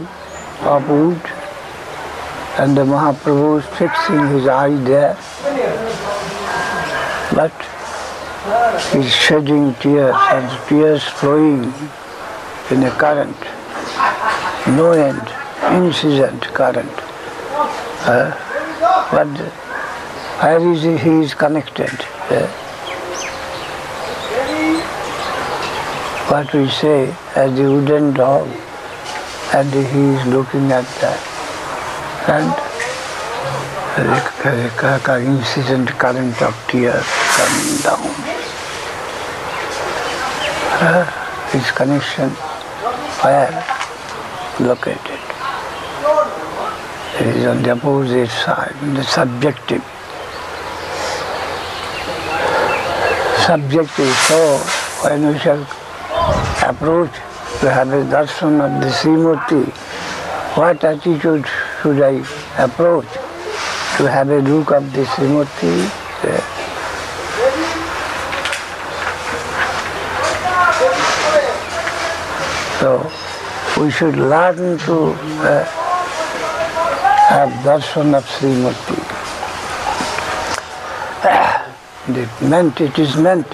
of 0.72 0.88
wood 0.88 1.22
and 2.60 2.78
the 2.78 2.84
Mahaprabhu 2.84 3.60
is 3.60 3.66
fixing 3.78 4.28
his 4.36 4.48
eye 4.48 4.76
there. 4.90 5.16
But 7.34 7.58
he's 8.92 9.12
shedding 9.12 9.74
tears 9.76 10.16
and 10.36 10.68
tears 10.68 11.04
flowing 11.04 11.74
in 12.70 12.84
a 12.84 12.92
current, 12.92 13.38
no 14.78 14.92
end, 14.92 15.28
incessant 15.76 16.44
current. 16.54 16.98
Uh, 18.12 18.30
but 19.12 19.28
where 20.44 20.72
is 20.72 20.84
he, 20.84 20.98
he 20.98 21.22
is 21.26 21.34
connected? 21.34 21.96
Uh, 22.30 22.67
what 26.30 26.54
we 26.54 26.68
say 26.70 27.16
as 27.36 27.56
the 27.58 27.64
wooden 27.64 28.14
dog, 28.14 28.48
and 29.54 29.72
he 29.74 30.02
is 30.16 30.26
looking 30.28 30.72
at 30.72 30.84
that. 31.00 31.22
And 32.28 32.52
the 33.98 35.16
incessant 35.26 35.90
current 35.92 36.42
of 36.42 36.54
tears 36.68 37.06
coming 37.38 37.78
down. 37.82 38.12
Uh, 40.80 41.06
his 41.52 41.72
connection 41.72 42.30
where 43.24 43.50
located? 44.60 45.22
It 47.20 47.36
is 47.38 47.46
on 47.46 47.64
the 47.64 47.72
opposite 47.72 48.30
side, 48.30 48.76
the 48.96 49.04
subjective. 49.04 49.84
Subjective, 53.46 54.14
so 54.28 54.58
when 55.04 55.32
we 55.32 55.40
shall 55.40 55.66
approach 56.64 57.12
to 57.60 57.70
have 57.70 57.90
a 57.90 58.04
darshan 58.06 58.60
of 58.66 58.82
the 58.82 58.90
Srimurti, 58.90 59.66
what 60.58 60.84
attitude 60.84 61.46
should 61.82 62.02
I 62.02 62.24
approach 62.64 63.12
to 63.98 64.10
have 64.10 64.30
a 64.30 64.40
look 64.42 64.72
of 64.72 64.92
the 64.94 65.04
Srimurti? 65.04 65.90
So 72.80 73.12
we 73.82 73.92
should 73.92 74.16
learn 74.16 74.78
to 74.80 74.98
uh, 75.50 75.64
have 77.30 77.50
darshan 77.64 78.16
of 78.16 78.26
Srimurti. 78.26 79.18
it 82.16 82.42
meant, 82.42 82.80
it 82.82 82.98
is 82.98 83.18
meant. 83.18 83.48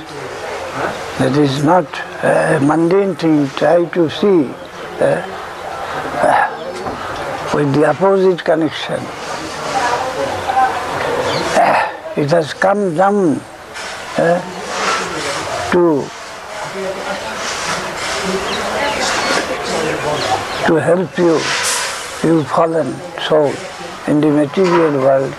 That 1.19 1.37
is 1.37 1.63
not 1.63 1.85
a 2.23 2.59
mundane 2.61 3.15
thing. 3.15 3.47
Try 3.49 3.85
to 3.85 4.09
see 4.09 4.49
uh, 4.99 5.21
with 7.53 7.73
the 7.73 7.85
opposite 7.85 8.43
connection. 8.43 9.01
it 12.15 12.29
has 12.31 12.53
come 12.53 12.95
down 12.95 13.39
uh, 14.17 14.39
to 15.71 16.05
to 20.67 20.75
help 20.75 21.17
you, 21.17 21.33
you 22.23 22.43
fallen 22.45 22.93
soul 23.27 23.51
in 24.07 24.21
the 24.21 24.29
material 24.31 24.93
world. 25.01 25.33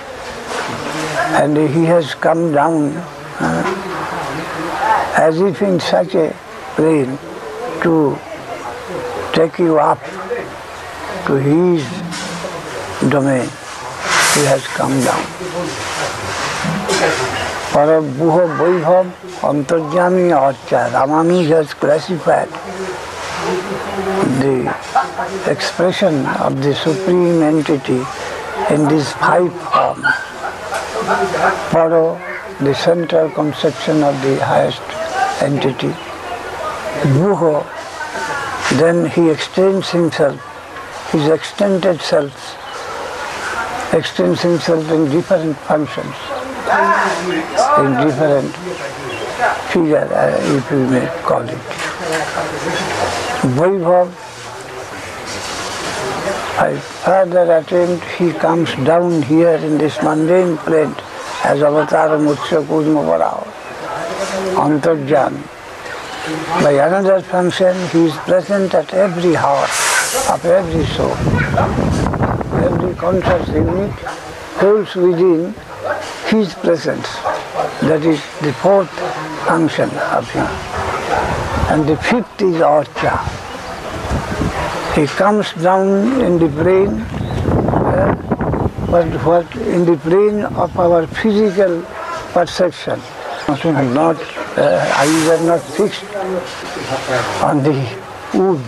And 1.41 1.57
he 1.57 1.85
has 1.87 2.15
come 2.15 2.53
down 2.53 2.93
uh, 3.41 5.15
as 5.17 5.41
if 5.41 5.63
in 5.63 5.81
such 5.81 6.15
a 6.15 6.37
plane 6.77 7.19
to 7.83 8.19
take 9.33 9.59
you 9.59 9.79
up 9.79 10.01
to 11.27 11.35
his 11.35 11.83
domain. 13.11 13.49
He 14.35 14.43
has 14.51 14.67
come 14.67 14.95
down. 15.03 15.25
Parabuha 17.75 18.45
Vaibhav 18.59 19.11
Antarjami 19.51 20.31
Archa 20.31 20.91
Ramami 20.91 21.47
has 21.49 21.75
classified 21.75 22.49
the 24.41 24.75
expression 25.51 26.25
of 26.27 26.63
the 26.63 26.75
Supreme 26.75 27.43
Entity 27.43 28.03
in 28.71 28.89
these 28.89 29.13
five 29.15 29.53
forms. 29.53 30.07
Paro, 31.75 32.19
the 32.61 32.75
central 32.75 33.29
conception 33.31 34.03
of 34.03 34.21
the 34.23 34.45
highest 34.45 34.83
entity. 35.43 35.95
Buho, 37.05 37.65
then 38.79 39.11
he 39.11 39.31
extends 39.31 39.91
himself, 39.91 40.41
his 41.13 41.29
extended 41.29 42.01
self, 42.01 42.33
extends 43.93 44.41
himself 44.41 44.91
in 44.91 45.11
different 45.11 45.57
functions, 45.59 46.15
in 47.79 47.93
different 48.07 48.55
figure, 49.71 50.09
uh, 50.13 50.57
if 50.57 50.71
you 50.71 50.87
may 50.89 51.07
call 51.23 51.43
it. 51.43 51.59
Vaibhav 53.57 54.09
by 56.57 56.77
further 56.79 57.59
attempt 57.59 58.05
he 58.17 58.33
comes 58.33 58.75
down 58.87 59.21
here 59.23 59.57
in 59.57 59.77
this 59.77 60.01
mundane 60.03 60.57
plane 60.59 60.95
as 61.45 61.63
Avatar 61.63 62.17
Mutsya 62.17 62.65
Kudma 62.65 63.03
Varao, 63.05 63.45
Antarjan. 64.57 65.35
By 66.25 66.73
another 66.73 67.21
function 67.21 67.77
he 67.89 68.07
is 68.07 68.17
present 68.25 68.73
at 68.73 68.95
every 68.95 69.35
heart 69.35 69.69
of 70.33 70.43
every 70.47 70.87
soul. 70.87 71.13
Every 72.65 72.95
conscious 72.95 73.47
unit 73.49 73.93
holds 74.57 74.95
within 74.95 75.53
his 76.29 76.55
presence. 76.55 77.07
That 77.83 78.07
is 78.07 78.23
the 78.41 78.55
fourth 78.55 78.89
function 79.47 79.91
of 80.17 80.31
him. 80.31 80.47
And 81.69 81.87
the 81.87 81.99
fifth 81.99 82.41
is 82.41 82.57
Archa. 82.57 83.21
He 84.95 85.07
comes 85.07 85.53
down 85.63 86.23
in 86.23 86.39
the 86.39 86.49
brain, 86.49 87.01
uh, 87.01 88.15
but 88.91 89.13
what 89.27 89.55
in 89.57 89.85
the 89.85 89.97
brain 89.97 90.45
of 90.45 90.79
our 90.79 91.07
physical 91.07 91.83
perception. 92.33 92.99
Not, 93.47 94.17
uh, 94.57 94.95
eyes 94.97 95.29
are 95.29 95.45
not 95.45 95.61
fixed 95.61 96.03
on 97.43 97.63
the 97.63 97.75
wood, 98.33 98.65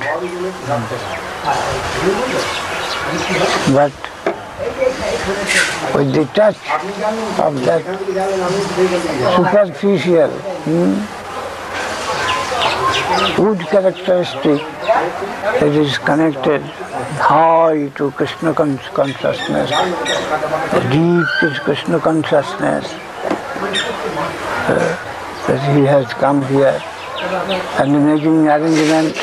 but 3.72 3.92
with 5.94 6.12
the 6.12 6.24
touch 6.34 6.58
of 7.40 7.64
that 7.64 7.82
superficial 9.34 10.30
hmm, 10.66 10.92
wood 13.42 13.60
characteristic, 13.60 14.60
it 15.62 15.74
is 15.74 15.96
connected 15.96 16.60
high 16.60 17.88
to 17.96 18.10
Krishna 18.10 18.52
consciousness, 18.52 19.70
deep 20.90 21.50
is 21.50 21.58
Krishna 21.60 21.98
consciousness. 21.98 23.05
That 24.66 25.76
he 25.76 25.84
has 25.84 26.06
come 26.14 26.42
here. 26.46 26.82
And 27.78 27.92
making 28.04 28.46
arrangement 28.48 29.16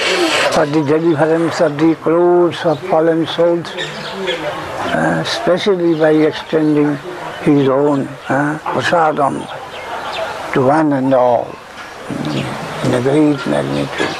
for 0.53 0.65
the 0.65 0.83
deliverance 0.83 1.59
of 1.61 1.77
the 1.77 1.95
crores 1.95 2.63
of 2.65 2.79
fallen 2.87 3.27
souls, 3.27 3.67
uh, 3.67 5.23
especially 5.25 5.97
by 5.99 6.11
extending 6.11 6.95
his 7.43 7.67
own 7.67 8.07
uh, 8.29 8.59
prasadam 8.63 9.35
to 10.53 10.65
one 10.65 10.93
and 10.93 11.13
all. 11.13 11.47
In 12.85 12.93
a 12.93 13.01
great 13.01 13.45
magnitude. 13.47 14.15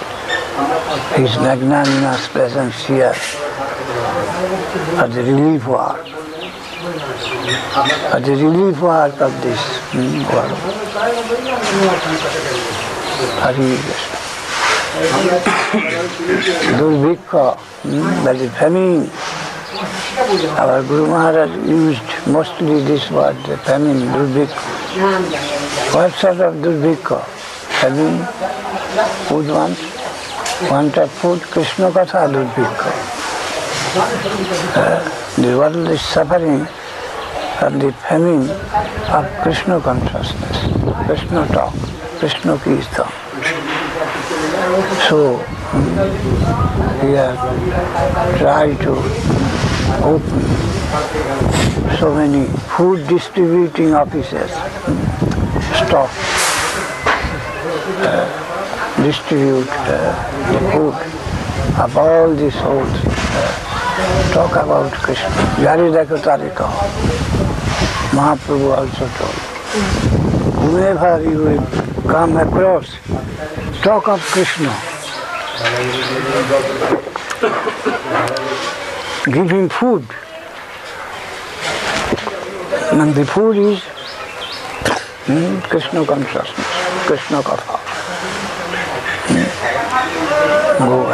His 1.15 1.35
magnanimous 1.37 2.27
presence 2.27 2.85
here 2.85 3.13
for 4.97 5.07
the 5.07 5.23
relief 5.23 5.65
work, 5.67 6.05
for 7.43 8.19
the 8.19 8.35
relief 8.35 8.79
work 8.81 9.19
of 9.19 9.31
this 9.41 9.59
hmm, 9.91 10.23
world. 10.31 10.57
Hari 13.43 13.75
Krishna. 13.83 14.17
Durvikha, 16.77 17.57
hmm, 17.57 18.23
that 18.25 18.35
is 18.37 18.51
famine. 18.53 19.09
Our 20.59 20.83
Guru 20.83 21.07
Maharaj 21.07 21.49
used 21.67 22.27
mostly 22.27 22.81
this 22.83 23.09
word, 23.11 23.35
the 23.43 23.57
famine, 23.57 23.99
durvikha. 24.13 24.61
What 25.93 26.13
sort 26.13 26.39
of 26.39 26.53
durvikha? 26.55 27.23
Famine, 27.81 28.23
food 29.27 29.47
wants, 29.49 29.81
want 30.69 30.97
of 30.97 31.11
food, 31.11 31.41
Krishna 31.41 31.91
Katha 31.91 32.29
durvikha. 32.31 32.91
Uh, 34.75 35.41
the 35.41 35.57
world 35.57 35.87
is 35.89 36.01
suffering 36.01 36.65
from 37.59 37.79
the 37.79 37.91
famine 38.07 38.49
of 39.11 39.25
Krishna 39.41 39.79
consciousness, 39.79 40.57
Krishna 41.05 41.47
talk, 41.47 41.73
Krishna 42.19 42.57
Kirtan. 42.57 43.09
So 45.07 45.37
we 47.03 47.11
have 47.13 47.37
tried 48.39 48.77
to 48.81 48.93
open 50.03 50.41
so 51.99 52.13
many 52.15 52.47
food 52.75 53.07
distributing 53.07 53.93
offices, 53.93 54.51
stock, 55.81 56.09
uh, 58.05 59.03
distribute 59.03 59.67
uh, 59.69 60.51
the 60.53 60.59
food 60.71 60.95
of 61.79 61.97
all 61.97 62.33
the 62.33 62.51
souls. 62.51 62.99
Uh, 63.35 63.73
talk 64.33 64.51
about 64.51 64.91
Krishna. 64.91 65.29
Jari 65.61 65.91
Dekho 65.93 66.17
Tarika. 66.17 67.42
Mahaprabhu 68.13 68.69
also 68.71 69.05
toll 69.17 70.73
वे 70.73 70.93
भारी 70.93 71.31
हुई 71.33 71.57
काम 72.09 72.37
है 72.37 72.45
cross 72.47 72.91
talk 73.83 74.09
of 74.09 74.33
Krishna 74.33 74.69
giving 79.29 79.69
food 79.69 80.03
and 82.93 83.25
food 83.25 83.55
is 83.57 83.81
Krishna 85.69 86.03
consciousness 86.05 87.07
Krishna 87.07 87.41
का 87.41 87.55
भाव 90.79 91.13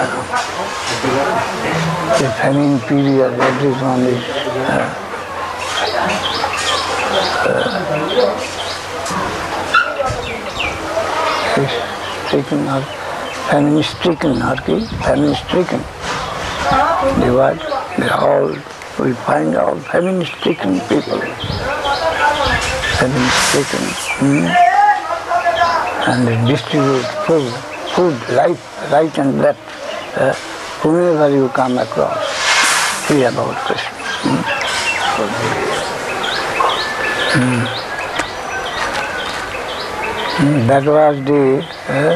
famine 2.40 2.80
period 2.82 3.42
everyone 3.82 4.08
is 4.08 5.09
stricken 12.28 12.68
or 12.70 12.82
famine 13.50 13.82
stricken 13.82 14.42
or 14.42 14.56
famine 15.02 15.34
stricken. 15.34 15.82
The 17.20 17.34
word, 17.34 17.60
they 17.98 18.10
all, 18.10 18.50
we 19.00 19.14
find 19.26 19.56
all 19.56 19.76
famine 19.80 20.24
stricken 20.26 20.80
people. 20.82 21.20
Famine 23.00 23.30
stricken. 23.50 23.84
Hmm? 24.22 24.46
And 26.10 26.28
they 26.28 26.38
distribute 26.52 27.06
food, 27.26 27.52
food, 27.96 28.16
life, 28.36 28.92
right 28.92 29.18
and 29.18 29.40
left. 29.40 29.60
Uh, 30.16 30.34
whomever 30.82 31.30
you 31.30 31.50
come 31.50 31.80
across, 31.80 33.08
hear 33.08 33.30
about 33.30 33.56
Krishna. 33.66 33.90
Hmm? 34.22 34.60
Mm. 37.40 37.79
Mm, 40.40 40.68
that 40.68 40.86
was 40.86 41.18
the 41.26 41.60
uh, 41.92 42.16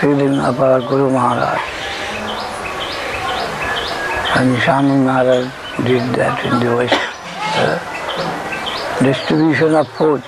feeling 0.00 0.38
of 0.40 0.60
our 0.60 0.80
Guru 0.80 1.10
Maharaj. 1.10 1.60
And 4.38 4.56
Swami 4.62 5.04
Maharaj 5.04 5.44
did 5.84 6.14
that 6.16 6.42
in 6.46 6.60
the 6.64 6.74
West. 6.74 6.94
Uh, 7.60 7.78
distribution 9.04 9.74
of 9.74 9.86
food 9.88 10.22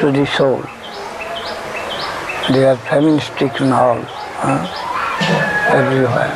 to 0.00 0.10
the 0.10 0.24
soul. 0.34 0.62
They 2.50 2.64
are 2.64 2.78
famine 2.88 3.20
stricken 3.20 3.70
all, 3.70 4.00
uh, 4.00 4.64
everywhere. 5.76 6.32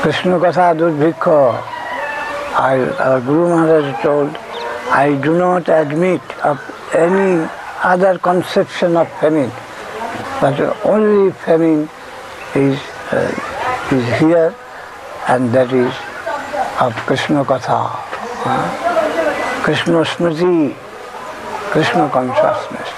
Krishna 0.00 0.38
Katha 0.38 0.74
Durvikha 0.74 1.62
I, 2.56 2.78
our 2.98 3.20
Guru 3.20 3.48
Maharaj 3.50 4.02
told, 4.02 4.49
I 4.92 5.14
do 5.22 5.38
not 5.38 5.68
admit 5.68 6.20
of 6.44 6.58
any 6.92 7.48
other 7.84 8.18
conception 8.18 8.96
of 8.96 9.08
famine, 9.20 9.52
but 10.40 10.58
only 10.84 11.30
famine 11.30 11.88
is, 12.56 12.76
uh, 13.12 13.30
is 13.92 14.18
here 14.18 14.52
and 15.28 15.54
that 15.54 15.72
is 15.72 15.94
of 16.80 16.92
Krishna 17.06 17.44
Katha, 17.44 17.94
uh, 18.44 19.62
Krishna 19.62 20.02
Smriti, 20.02 20.74
Krishna 21.70 22.10
consciousness. 22.10 22.88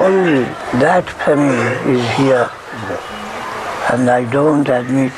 Only 0.00 0.44
that 0.80 1.04
famine 1.26 1.94
is 1.94 2.08
here 2.16 2.50
and 3.92 4.08
I 4.08 4.24
don't 4.32 4.66
admit 4.66 5.12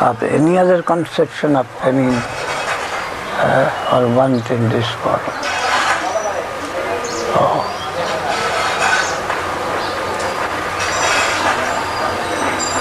of 0.00 0.22
any 0.22 0.56
other 0.56 0.84
conception 0.84 1.56
of 1.56 1.66
famine 1.80 2.22
uh, 3.38 3.92
or 3.92 4.14
want 4.16 4.50
in 4.50 4.68
this 4.70 4.88
world. 5.04 5.20
Oh. 7.38 7.72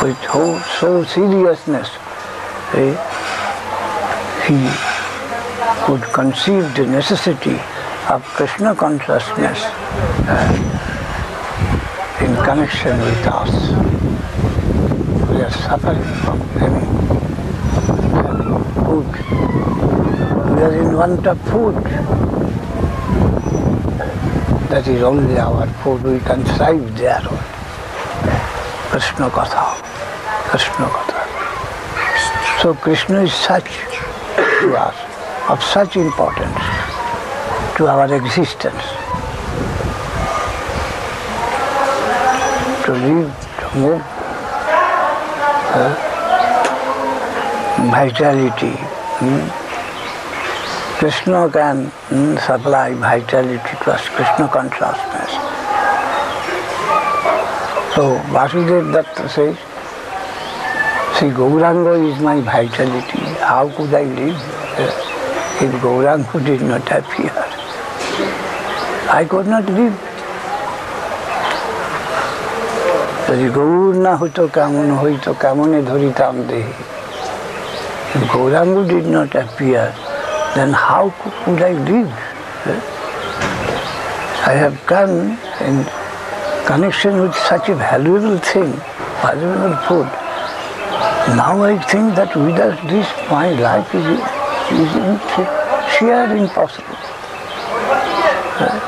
With 0.04 0.18
whole, 0.26 0.60
so 0.80 1.04
seriousness, 1.04 1.90
eh, 2.74 2.96
he 4.48 4.60
could 5.86 6.02
conceive 6.14 6.74
the 6.76 6.86
necessity 6.86 7.60
of 8.10 8.24
Krishna 8.24 8.76
consciousness 8.76 9.60
uh, 10.28 10.76
in 12.22 12.36
connection 12.44 13.00
with 13.02 13.28
us. 13.28 13.52
We 15.30 15.42
are 15.42 15.52
suffering 15.52 16.04
from 16.24 16.40
having, 16.62 16.86
food. 18.86 19.85
We 20.56 20.62
are 20.62 20.74
in 20.74 20.96
want 20.96 21.28
of 21.28 21.42
food. 21.50 21.76
That 24.70 24.88
is 24.88 25.04
only 25.04 25.38
our 25.38 25.68
food. 25.84 26.04
We 26.04 26.20
can 26.20 26.46
thrive 26.46 26.98
there. 26.98 27.20
Krishna 28.90 29.30
Katha. 29.30 29.84
Krishna 30.48 30.86
Katha. 30.96 32.62
So 32.62 32.74
Krishna 32.74 33.24
is 33.24 33.34
such 33.34 33.70
to 34.62 34.78
us, 34.78 34.96
of 35.50 35.62
such 35.62 35.98
importance 35.98 36.58
to 37.76 37.88
our 37.88 38.08
existence. 38.16 38.86
To 42.86 42.92
live, 42.94 43.30
to 43.60 43.78
move, 43.78 44.02
uh, 45.76 45.92
vitality. 47.92 48.76
hmm? 49.20 49.65
Krishna 51.00 51.50
can 51.52 51.92
mm, 52.10 52.40
supply 52.40 52.94
vitality 52.94 53.58
to 53.84 53.92
us, 53.92 54.08
Krishna 54.10 54.48
consciousness. 54.48 55.32
So 57.96 58.18
Vasudev 58.36 58.94
Datta 58.94 59.28
says, 59.30 59.58
See, 61.20 61.28
Gauranga 61.28 61.96
is 62.12 62.22
my 62.22 62.40
vitality. 62.42 63.20
How 63.40 63.70
could 63.76 63.94
I 63.94 64.04
live 64.04 64.36
uh, 64.36 65.64
if 65.66 65.72
Gauranga 65.82 66.46
did 66.46 66.62
not 66.62 66.90
appear? 66.92 67.32
I 69.10 69.26
could 69.30 69.48
not 69.48 69.66
live. 69.80 69.96
যদি 73.28 73.48
গৌর 73.58 73.94
না 74.06 74.14
হতো 74.22 74.44
কেমন 74.58 74.88
হইতো 75.02 75.30
কেমনে 75.44 75.80
ধরিতাম 75.90 76.36
দেহে 76.50 76.76
Gauranga 78.32 78.82
did 78.92 79.06
not 79.16 79.32
appear, 79.44 79.86
then 80.56 80.72
how 80.72 81.10
could 81.44 81.62
I 81.62 81.74
live? 81.74 82.10
Eh? 82.66 82.80
I 84.48 84.54
have 84.54 84.78
come 84.88 85.38
in 85.68 85.86
connection 86.66 87.20
with 87.22 87.36
such 87.36 87.68
a 87.68 87.76
valuable 87.76 88.38
thing, 88.38 88.72
valuable 89.22 89.76
food. 89.86 90.08
Now 91.36 91.62
I 91.62 91.78
think 91.92 92.16
that 92.16 92.34
without 92.36 92.78
this 92.88 93.08
my 93.30 93.50
life 93.52 93.94
is, 93.94 94.06
is 94.80 94.92
sheer 95.98 96.24
impossible. 96.38 96.96
Eh? 98.64 98.80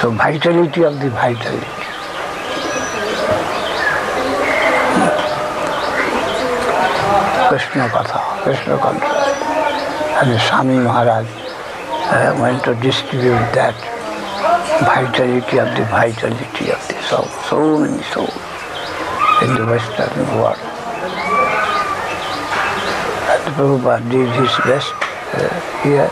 So 0.00 0.10
vitality 0.10 0.82
of 0.82 0.98
the 0.98 1.10
vitality. 1.10 1.66
Hmm. 4.98 5.10
Krishna 7.48 7.88
Katha, 7.88 8.20
Krishna 8.42 8.78
Consciousness. 8.78 9.07
And 10.18 10.32
the 10.32 10.38
Swami 10.40 10.78
Maharaj 10.78 11.28
uh, 12.10 12.36
went 12.42 12.64
to 12.64 12.74
distribute 12.82 13.46
that 13.54 13.76
vitality 14.82 15.58
of 15.58 15.68
the 15.76 15.84
vitality 15.84 16.72
of 16.72 16.88
the 16.88 17.00
soul, 17.06 17.26
so 17.48 17.78
many 17.78 18.02
souls 18.10 18.34
in 19.42 19.54
the 19.54 19.64
Western 19.64 20.26
world. 20.34 20.58
And 23.30 23.54
Prabhupada 23.54 24.10
did 24.10 24.28
his 24.40 24.50
best 24.66 24.92
uh, 25.38 25.54
here. 25.86 26.10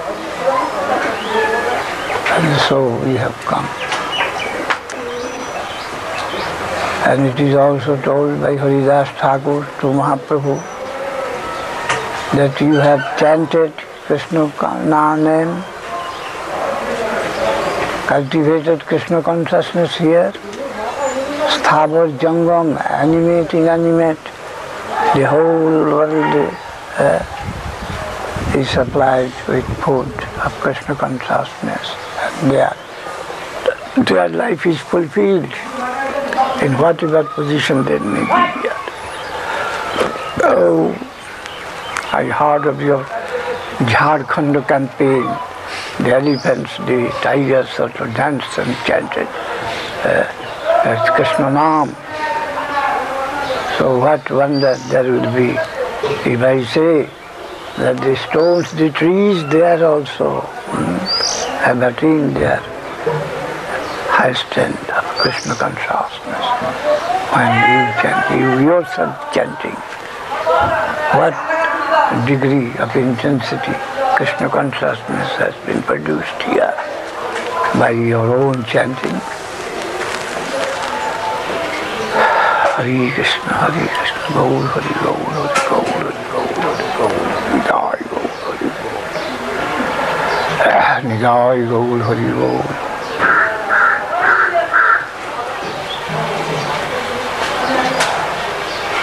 And 2.39 2.61
so 2.69 2.87
we 3.05 3.17
have 3.17 3.35
come. 3.51 3.67
And 7.11 7.27
it 7.27 7.41
is 7.41 7.57
also 7.57 8.01
told 8.03 8.41
by 8.41 8.55
Haridas 8.57 9.09
Thakur 9.19 9.67
to 9.81 9.87
Mahaprabhu 9.99 10.57
that 12.37 12.61
you 12.61 12.75
have 12.75 13.19
chanted 13.19 13.73
Krishna 14.07 14.47
name, 15.17 15.63
cultivated 18.07 18.81
Krishna 18.87 19.21
consciousness 19.21 19.97
here, 19.97 20.33
Sthavar 21.51 22.17
Jangam, 22.17 22.81
animating 22.89 23.67
animate, 23.67 24.17
inanimate, 24.17 24.25
the 25.17 25.27
whole 25.27 25.91
world 25.91 26.55
uh, 26.99 28.57
is 28.57 28.71
supplied 28.71 29.33
with 29.49 29.65
food 29.83 30.07
of 30.45 30.53
Krishna 30.61 30.95
consciousness. 30.95 31.97
And 32.21 32.51
their, 32.53 32.77
their 34.05 34.29
life 34.29 34.67
is 34.67 34.79
fulfilled 34.79 35.53
in 36.63 36.79
whatever 36.79 37.25
position 37.25 37.85
they 37.85 37.99
may 37.99 38.21
be. 38.21 38.71
Oh, 40.49 40.95
I 42.13 42.25
heard 42.27 42.67
of 42.67 42.81
your 42.81 43.05
Jharkhand 43.85 44.67
campaign. 44.69 45.25
The 45.99 46.15
elephants, 46.15 46.77
the 46.79 47.09
tigers 47.23 47.69
sort 47.71 47.99
of 48.01 48.15
danced 48.15 48.59
and 48.59 48.75
chanted 48.87 49.29
uh, 50.05 51.13
Krishna 51.15 51.51
Nam. 51.51 51.89
So 53.79 53.99
what 53.99 54.31
wonder 54.31 54.75
there 54.89 55.05
will 55.05 55.33
be 55.35 55.59
if 56.31 56.41
I 56.41 56.65
say 56.65 57.09
that 57.79 57.99
the 57.99 58.17
stones, 58.29 58.71
the 58.73 58.91
trees, 58.91 59.45
they 59.51 59.63
are 59.63 59.85
also 59.85 60.41
hmm, 60.41 60.97
have 61.65 61.83
attained 61.83 62.37
their 62.37 62.61
high 64.09 64.33
stand 64.33 64.79
of 64.91 65.05
Krishna 65.19 65.55
consciousness. 65.55 66.47
When 67.35 67.53
you 67.69 67.81
chant, 68.01 68.41
you 68.41 68.67
yourself 68.67 69.35
chanting, 69.35 69.77
what 71.19 71.35
degree 72.27 72.71
of 72.79 72.95
intensity 72.97 73.75
Krishna 74.17 74.49
consciousness 74.49 75.29
has 75.37 75.55
been 75.67 75.83
produced 75.83 76.43
here 76.43 76.73
by 77.79 77.91
your 77.91 78.35
own 78.35 78.65
chanting. 78.65 79.13
Hare 82.77 83.11
Krishna, 83.13 83.53
Hare 83.61 83.89
Krishna, 83.89 84.25
Gaur, 84.33 84.63
Hare 84.73 84.97
Gaur, 85.05 85.21
Hare 85.37 85.61
Gaur, 85.69 85.85
Hare 85.85 86.17
Gaur, 86.33 86.49
Hare 86.65 86.91
Gaur, 86.97 87.17
Nitai 87.53 88.01
Gaur, 88.09 88.29
Hare 88.47 88.71
Gaur. 88.79 89.03
Ah, 90.65 90.97
Nitai 91.05 91.61
Gaur, 91.69 91.99
Gaur. 92.39 92.65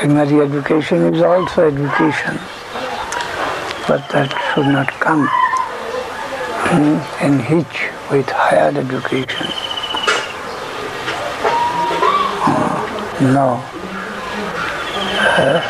Primary 0.00 0.40
education 0.40 1.14
is 1.14 1.20
also 1.20 1.68
education, 1.68 2.40
but 3.86 4.00
that 4.08 4.32
should 4.48 4.64
not 4.64 4.88
come 4.98 5.28
in, 6.72 6.96
in 7.20 7.38
hitch 7.38 7.90
with 8.10 8.26
higher 8.30 8.70
education. 8.70 9.46
Uh, 12.48 12.80
No. 13.20 13.60
Uh, 15.36 15.60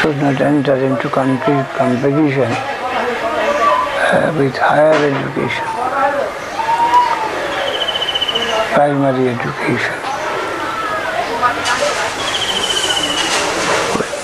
should 0.00 0.16
not 0.16 0.40
enter 0.40 0.76
into 0.76 1.10
country 1.10 1.58
competition 1.76 2.50
uh, 4.08 4.34
with 4.38 4.56
higher 4.56 4.96
education, 5.12 5.66
primary 8.72 9.28
education. 9.28 10.01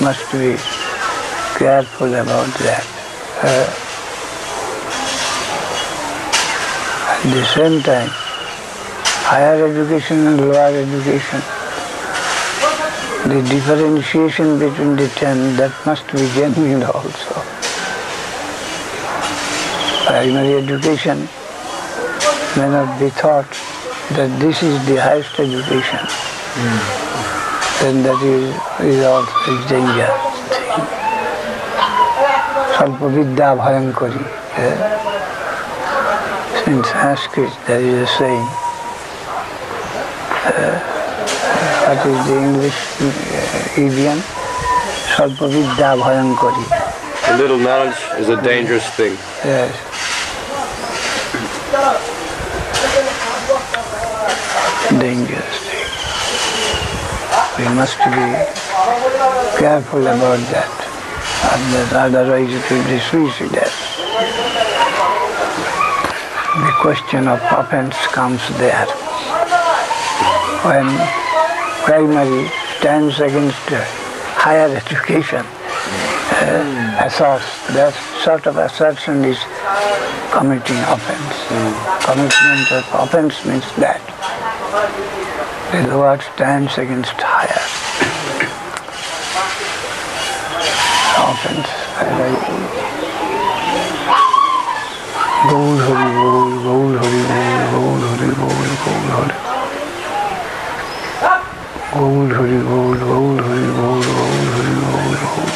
Must 0.00 0.24
be 0.32 0.56
careful 1.58 2.14
about 2.14 2.50
that. 2.66 2.86
Uh, 3.42 3.84
At 7.18 7.34
the 7.34 7.44
same 7.46 7.82
time, 7.82 8.08
higher 9.26 9.66
education 9.66 10.24
and 10.28 10.40
lower 10.40 10.68
education, 10.82 11.40
the 13.28 13.42
differentiation 13.50 14.58
between 14.60 14.94
the 14.94 15.08
ten, 15.16 15.56
that 15.56 15.72
must 15.84 16.06
be 16.12 16.28
genuine 16.36 16.84
also. 16.94 17.42
Primary 20.06 20.54
education 20.62 21.28
may 22.56 22.68
not 22.70 23.00
be 23.00 23.10
thought 23.10 23.50
that 24.14 24.30
this 24.38 24.62
is 24.62 24.86
the 24.86 24.96
highest 25.02 25.38
education 25.40 27.37
then 27.80 28.02
that 28.02 28.20
is, 28.22 28.54
is 28.84 29.04
also 29.04 29.30
a 29.30 29.68
danger. 29.68 30.10
Salpavidya 32.74 33.48
bhayankari. 33.58 34.22
Yeah. 34.58 35.06
In 36.66 36.82
Sanskrit 36.84 37.52
there 37.66 37.80
is 37.80 37.94
a 38.02 38.06
saying, 38.18 38.48
uh, 40.48 40.76
what 41.86 42.06
is 42.06 42.18
the 42.26 42.36
English 42.48 42.80
uh, 43.00 43.84
idiom? 43.86 44.18
Salpavidya 45.14 45.90
bhayankari. 46.02 46.64
A 47.30 47.36
little 47.36 47.58
knowledge 47.58 48.00
is 48.18 48.28
a 48.28 48.40
dangerous 48.42 48.86
thing. 48.90 49.14
Yes. 49.44 49.72
Dangerous 54.98 55.67
we 57.58 57.64
must 57.74 57.98
be 57.98 58.26
careful 59.58 60.06
about 60.06 60.42
that 60.54 60.74
otherwise 61.92 62.52
it 62.52 62.70
will 62.70 62.84
be 62.88 62.98
suicidal 62.98 63.88
the 66.58 66.72
question 66.80 67.28
of 67.28 67.40
offense 67.52 67.94
comes 68.08 68.42
there. 68.58 68.86
When 70.66 70.88
primary 71.84 72.50
stands 72.78 73.20
against 73.20 73.62
higher 74.34 74.68
education, 74.74 75.46
uh, 75.46 77.04
asserts, 77.06 77.46
that 77.74 77.94
sort 78.24 78.46
of 78.46 78.56
assertion 78.56 79.24
is 79.24 79.38
committing 80.32 80.82
offense. 80.90 81.36
Commitment 82.02 82.72
of 82.72 82.84
offense 83.06 83.44
means 83.44 83.68
that. 83.76 84.02
The 85.70 85.86
lower 85.94 86.18
stands 86.34 86.76
against 86.76 87.14
higher. 87.18 87.47
happened. 91.38 91.66
I 91.94 92.10
roll, 95.50 95.78
hoodie, 95.78 96.10
roll, 96.18 96.50
roll, 96.66 96.90
hoodie, 96.98 97.22
roll, 97.30 97.62
roll, 97.72 98.02
hoodie, 98.02 98.34
roll, 98.34 98.58
roll, 98.82 99.06
hoodie. 99.14 99.38
Roll, 101.94 102.26
hoodie, 102.26 102.62
roll, 102.68 102.94
roll, 102.94 103.38
hoodie, 103.38 103.70
roll, 103.78 104.02
roll, 104.02 104.46
hoodie, 104.54 104.78
roll, 104.82 105.14
roll. 105.22 105.48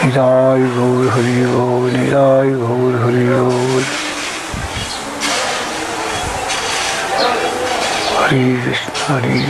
Need 0.00 0.16
I 0.16 0.60
roll, 0.76 1.04
hoodie, 1.12 1.44
roll, 1.44 1.84
need 1.92 2.14
I 2.14 2.48
roll, 2.52 2.92
hoodie, 3.02 3.28
roll. 3.28 3.84
Hare 8.30 8.56
Krishna, 8.62 9.20
Hare 9.20 9.49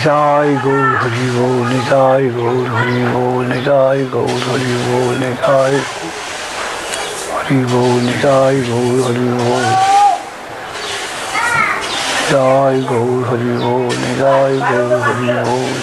Nitai 0.00 0.54
Gaur 0.64 0.94
Hari 1.00 1.26
बोल 1.30 1.66
निताय 1.68 2.28
गौर 2.36 2.68
हरि 2.74 3.00
बोल 3.14 3.46
निताय 3.46 4.04
गौर 4.12 4.30
हरि 4.44 4.76
बोल 4.84 5.18
निताय 5.22 5.76
हरि 7.32 7.58
बोल 7.72 8.00
निताय 8.04 8.60
गौर 8.68 9.02
हरि 9.06 9.26
बोल 9.42 9.66
निताय 12.16 12.80
गौर 12.88 13.28
हरि 13.28 13.58
बोल 13.64 13.94
निताय 14.06 14.56
गौर 14.56 14.98
हरि 15.06 15.38
बोल 15.50 15.78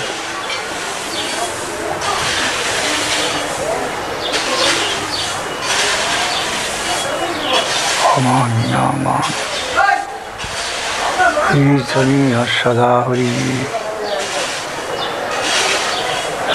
Aman 8.18 8.54
aman. 8.84 9.28
Hri 11.50 11.66
Hari 11.90 12.48
Sada 12.50 12.90
Hari 13.06 13.77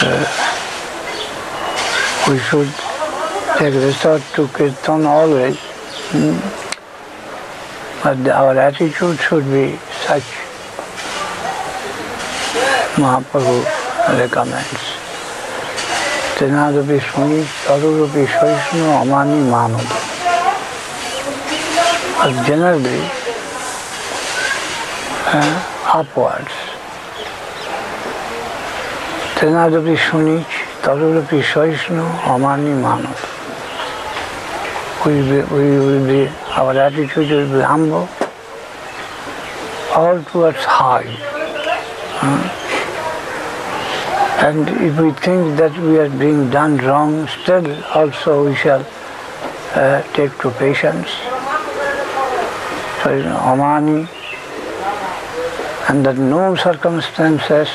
Hari 0.03 0.27
we 2.29 2.39
should 2.39 2.71
take 3.59 3.75
the 3.75 3.81
resort 3.81 4.23
to 4.35 4.47
Kirtan 4.49 5.07
always. 5.07 5.57
hmm. 6.13 6.37
But 8.03 8.29
our 8.29 8.57
attitude 8.59 9.19
should 9.19 9.45
be 9.45 9.79
such. 10.07 10.29
Mahaprabhu 13.03 13.57
recommends. 14.21 14.85
Tenadapi 16.37 16.99
Swami 17.11 17.43
Tarurupi 17.65 18.25
Shaishnu 18.27 18.87
Amani 19.03 19.41
Manad. 19.53 19.89
But 22.19 22.47
generally, 22.47 23.01
uh, 25.27 26.01
upwards. 26.01 26.62
તેનાદપી 29.43 29.97
સુનિચ 30.07 30.51
તદુરપી 30.83 31.39
સહિષ્ણુ 31.53 32.03
અમાની 32.33 32.75
we, 35.05 35.15
we 35.57 35.65
will 35.85 36.07
be, 36.07 36.21
our 36.61 36.75
attitude 36.79 37.29
will 37.29 37.51
be 37.59 37.61
humble, 37.61 38.09
all 39.97 40.23
towards 40.31 40.65
high. 40.65 41.11
And 44.47 44.69
if 44.89 44.97
we 45.05 45.11
think 45.27 45.59
that 45.59 45.77
we 45.87 45.99
are 45.99 46.09
being 46.09 46.49
done 46.51 46.79
wrong, 46.79 47.27
still 47.27 47.67
also 47.95 48.45
we 48.49 48.55
shall 48.55 48.87
uh, 49.75 50.03
take 50.13 50.39
to 50.43 50.53
patience. 50.53 51.11
So, 53.03 53.17
you 53.17 53.25
know, 53.25 53.39
Amani, 53.39 54.07
under 55.89 56.15
no 56.15 56.55
circumstances 56.55 57.69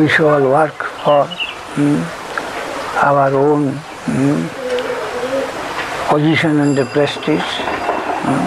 we 0.00 0.08
shall 0.08 0.40
work 0.48 0.82
for 1.04 1.26
hmm, 1.76 2.00
our 3.06 3.34
own 3.34 3.64
hmm, 4.08 4.40
position 6.08 6.60
and 6.60 6.78
the 6.78 6.86
prestige. 6.86 7.50
hmm, 8.24 8.46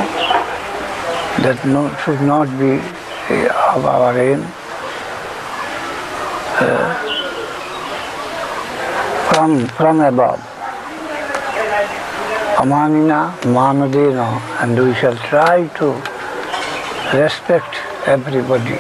that 1.44 1.64
no, 1.66 1.82
should 2.04 2.22
not 2.22 2.48
be 2.62 2.72
uh, 2.80 3.76
of 3.76 3.86
our 3.86 4.18
aim. 4.18 4.42
Uh, 6.64 7.04
from, 9.30 9.68
from 9.78 10.02
above. 10.02 10.40
Amanina 12.64 13.22
manadena 13.58 14.28
and 14.64 14.80
we 14.84 14.94
shall 14.96 15.16
try 15.30 15.68
to 15.80 15.88
respect 17.20 17.76
everybody. 18.08 18.80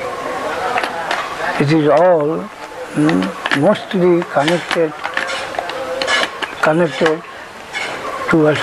It 1.61 1.71
is 1.71 1.87
all 1.87 2.49
mostly 2.95 4.21
connected 4.31 4.93
connected 6.61 7.21
towards 8.29 8.59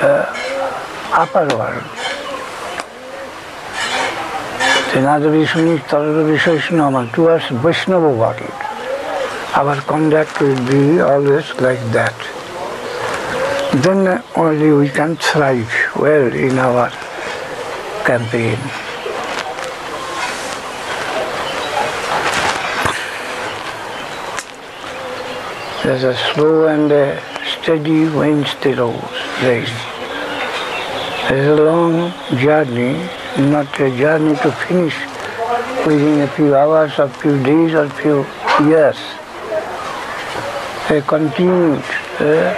uh, 0.00 0.24
upper 1.12 1.46
world. 1.56 1.84
Tinadavi 4.90 5.46
Suni 5.46 5.78
Taradavi 5.78 6.38
Vaishnava 6.44 7.10
towards 7.12 7.46
Vaishnava 7.62 8.08
world. 8.08 8.40
Our 9.54 9.80
conduct 9.82 10.40
will 10.40 10.56
be 10.66 11.00
always 11.00 11.48
like 11.60 11.80
that. 11.92 12.14
Then 13.82 14.22
only 14.34 14.72
we 14.72 14.88
can 14.88 15.16
thrive 15.16 15.70
well 15.96 16.32
in 16.32 16.58
our 16.58 16.90
campaign. 18.04 18.58
There's 25.84 26.04
a 26.04 26.16
slow 26.32 26.66
and 26.68 26.90
a 26.90 27.20
steady 27.44 28.08
wind 28.08 28.46
still 28.46 28.92
race. 29.42 29.68
There's 31.28 31.60
a 31.60 31.62
long 31.62 32.10
journey, 32.38 33.06
not 33.36 33.78
a 33.78 33.90
journey 33.94 34.34
to 34.36 34.50
finish 34.64 34.96
within 35.84 36.22
a 36.22 36.28
few 36.28 36.56
hours 36.56 36.98
or 36.98 37.08
few 37.10 37.36
days 37.42 37.74
or 37.74 37.84
a 37.84 37.90
few 38.00 38.24
years. 38.66 38.96
A 40.88 41.02
continued 41.06 41.84
uh, 42.18 42.56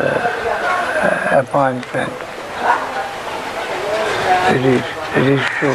uh, 0.00 1.42
appointment. 1.42 2.12
It 4.56 4.64
is, 4.64 4.84
it 5.18 5.26
is 5.36 5.44
to 5.60 5.68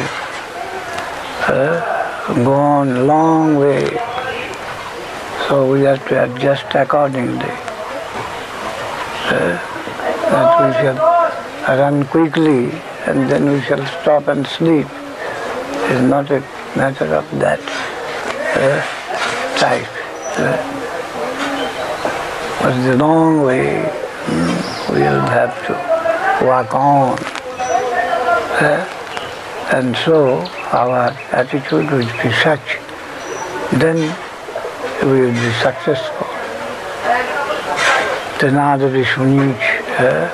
uh, 1.54 2.34
go 2.42 2.52
on 2.52 2.88
a 2.96 3.04
long 3.04 3.54
way. 3.58 4.09
So 5.50 5.68
we 5.68 5.80
have 5.80 6.06
to 6.06 6.32
adjust 6.32 6.72
accordingly. 6.76 7.50
Uh, 9.26 9.58
that 10.30 10.50
we 10.62 10.72
shall 10.78 11.76
run 11.76 12.04
quickly 12.06 12.70
and 13.06 13.28
then 13.28 13.50
we 13.50 13.60
shall 13.62 13.84
stop 14.00 14.28
and 14.28 14.46
sleep. 14.46 14.86
It's 15.90 16.02
not 16.02 16.30
a 16.30 16.38
matter 16.76 17.12
of 17.16 17.28
that 17.40 17.58
uh, 18.54 18.78
type. 19.58 19.90
Uh, 20.38 20.54
but 22.62 22.84
the 22.84 22.96
long 22.96 23.42
way 23.42 23.90
mm, 24.26 24.94
we 24.94 25.00
will 25.00 25.28
have 25.34 25.54
to 25.66 26.46
walk 26.46 26.72
on. 26.72 27.18
Uh, 28.62 28.86
and 29.72 29.96
so 29.96 30.42
our 30.70 31.10
attitude 31.32 31.90
will 31.90 32.06
be 32.22 32.32
such, 32.34 32.78
then 33.72 34.16
we 35.02 35.20
will 35.20 35.32
be 35.32 35.52
successful. 35.62 36.26
Tenadari 38.38 39.04
Sunich, 39.04 39.60
eh? 39.98 40.28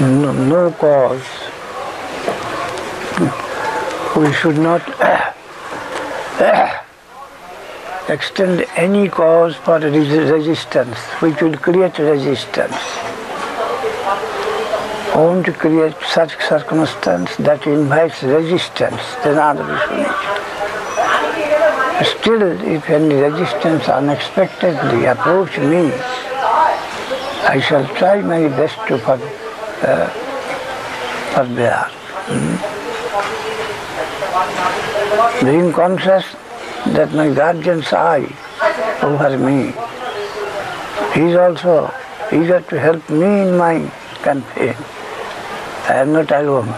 no, 0.00 0.32
no 0.32 0.70
cause. 0.72 1.24
We 4.16 4.32
should 4.32 4.58
not 4.58 4.82
eh, 5.00 5.32
eh, 6.40 6.80
extend 8.08 8.64
any 8.76 9.08
cause 9.08 9.56
for 9.56 9.78
res- 9.80 10.30
resistance 10.30 10.96
which 11.20 11.40
will 11.42 11.56
create 11.56 11.98
resistance. 11.98 12.76
Want 15.14 15.46
to 15.46 15.52
create 15.52 15.94
such 16.08 16.36
circumstance 16.44 17.36
that 17.36 17.66
invites 17.66 18.22
resistance, 18.22 19.00
then 19.22 19.38
other 19.38 20.33
Still, 22.04 22.60
if 22.62 22.90
any 22.90 23.14
resistance 23.14 23.88
unexpectedly 23.88 25.06
approach 25.06 25.58
me, 25.58 25.90
I 27.46 27.60
shall 27.66 27.86
try 27.96 28.20
my 28.20 28.48
best 28.48 28.76
to 28.88 28.98
for, 28.98 29.18
uh, 29.82 30.08
forbear. 31.32 31.88
Hmm? 32.28 32.56
Being 35.44 35.72
conscious 35.72 36.24
that 36.86 37.12
my 37.12 37.30
guardian's 37.32 37.92
eye 37.92 38.26
over 39.02 39.38
me, 39.38 39.72
he 41.14 41.30
is 41.30 41.36
also 41.36 41.92
eager 42.32 42.60
to 42.60 42.80
help 42.80 43.08
me 43.08 43.48
in 43.48 43.56
my 43.56 43.90
campaign. 44.22 44.74
I 45.88 45.94
am 45.96 46.12
not 46.12 46.30
alone. 46.32 46.68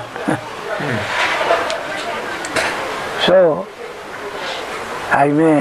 so, 3.26 3.66
I 5.10 5.28
may 5.28 5.60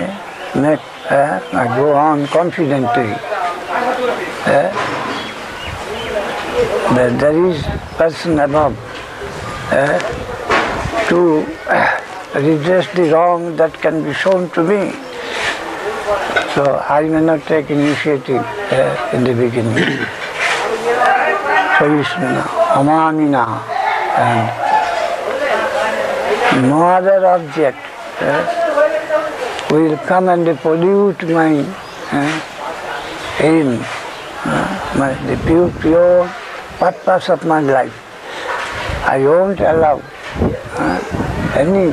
make, 0.56 0.80
uh, 1.12 1.40
I 1.54 1.68
go 1.78 1.94
on 1.96 2.28
confidently. 2.28 3.14
Uh, 4.46 4.72
that 6.96 7.20
there 7.20 7.46
is 7.46 7.62
person 7.98 8.40
above 8.40 8.78
uh, 9.72 10.00
to 11.10 11.46
uh, 11.68 12.02
redress 12.36 12.88
the 12.96 13.12
wrong 13.12 13.56
that 13.58 13.74
can 13.82 14.04
be 14.04 14.14
shown 14.14 14.50
to 14.52 14.64
me. 14.64 14.92
So 16.54 16.80
I 16.88 17.08
may 17.10 17.22
not 17.22 17.42
take 17.44 17.70
initiative 17.70 18.46
uh, 18.72 19.10
in 19.14 19.24
the 19.24 19.34
beginning. 19.34 20.06
Sahishnuna, 21.76 22.44
Amanina, 22.80 23.62
and 24.18 24.48
no 26.70 26.88
other 26.88 27.26
object 27.28 27.78
uh, 28.22 28.65
will 29.72 29.98
come 29.98 30.30
and 30.30 30.58
pollute 30.60 31.24
my 31.30 31.60
uh, 32.12 32.42
aim, 33.40 33.80
uh, 34.46 34.96
my, 34.98 35.14
the 35.26 35.38
pure, 35.46 35.72
pure 35.82 36.28
purpose 36.78 37.30
of 37.30 37.46
my 37.46 37.60
life. 37.62 37.94
I 39.08 39.20
won't 39.20 39.60
allow 39.60 40.02
uh, 40.78 41.54
any 41.56 41.92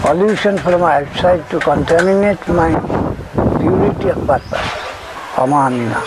pollution 0.00 0.58
from 0.58 0.82
outside 0.82 1.48
to 1.50 1.60
contaminate 1.60 2.46
my 2.48 2.70
purity 3.58 4.08
of 4.08 4.26
purpose, 4.26 4.70
Amanina. 5.36 6.00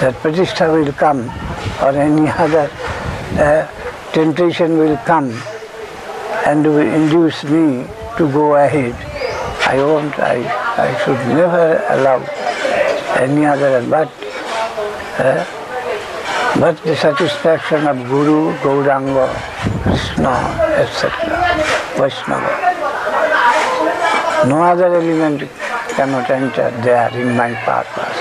That 0.00 0.14
pratishtha 0.22 0.72
will 0.72 0.92
come 0.92 1.28
or 1.82 1.90
any 1.90 2.28
other 2.28 2.70
uh, 3.38 3.66
temptation 4.12 4.78
will 4.78 4.96
come 4.98 5.30
and 6.46 6.64
will 6.64 6.78
induce 6.78 7.44
me 7.44 7.86
to 8.16 8.30
go 8.32 8.54
ahead. 8.56 9.07
I 9.68 9.76
won't, 9.84 10.18
I, 10.18 10.40
I 10.80 10.96
should 11.04 11.20
never 11.28 11.76
allow 11.90 12.24
any 13.20 13.44
other 13.44 13.84
but, 13.86 14.08
uh, 15.20 15.44
but 16.58 16.82
the 16.84 16.96
satisfaction 16.96 17.86
of 17.86 17.98
Guru, 18.08 18.56
Gauranga, 18.64 19.28
Krishna, 19.82 20.32
etc., 20.72 21.12
Vaishnava. 22.00 22.48
No 24.48 24.62
other 24.62 24.86
element 24.86 25.42
cannot 25.90 26.30
enter 26.30 26.70
there 26.80 27.12
in 27.12 27.36
my 27.36 27.52
purpose. 27.68 28.16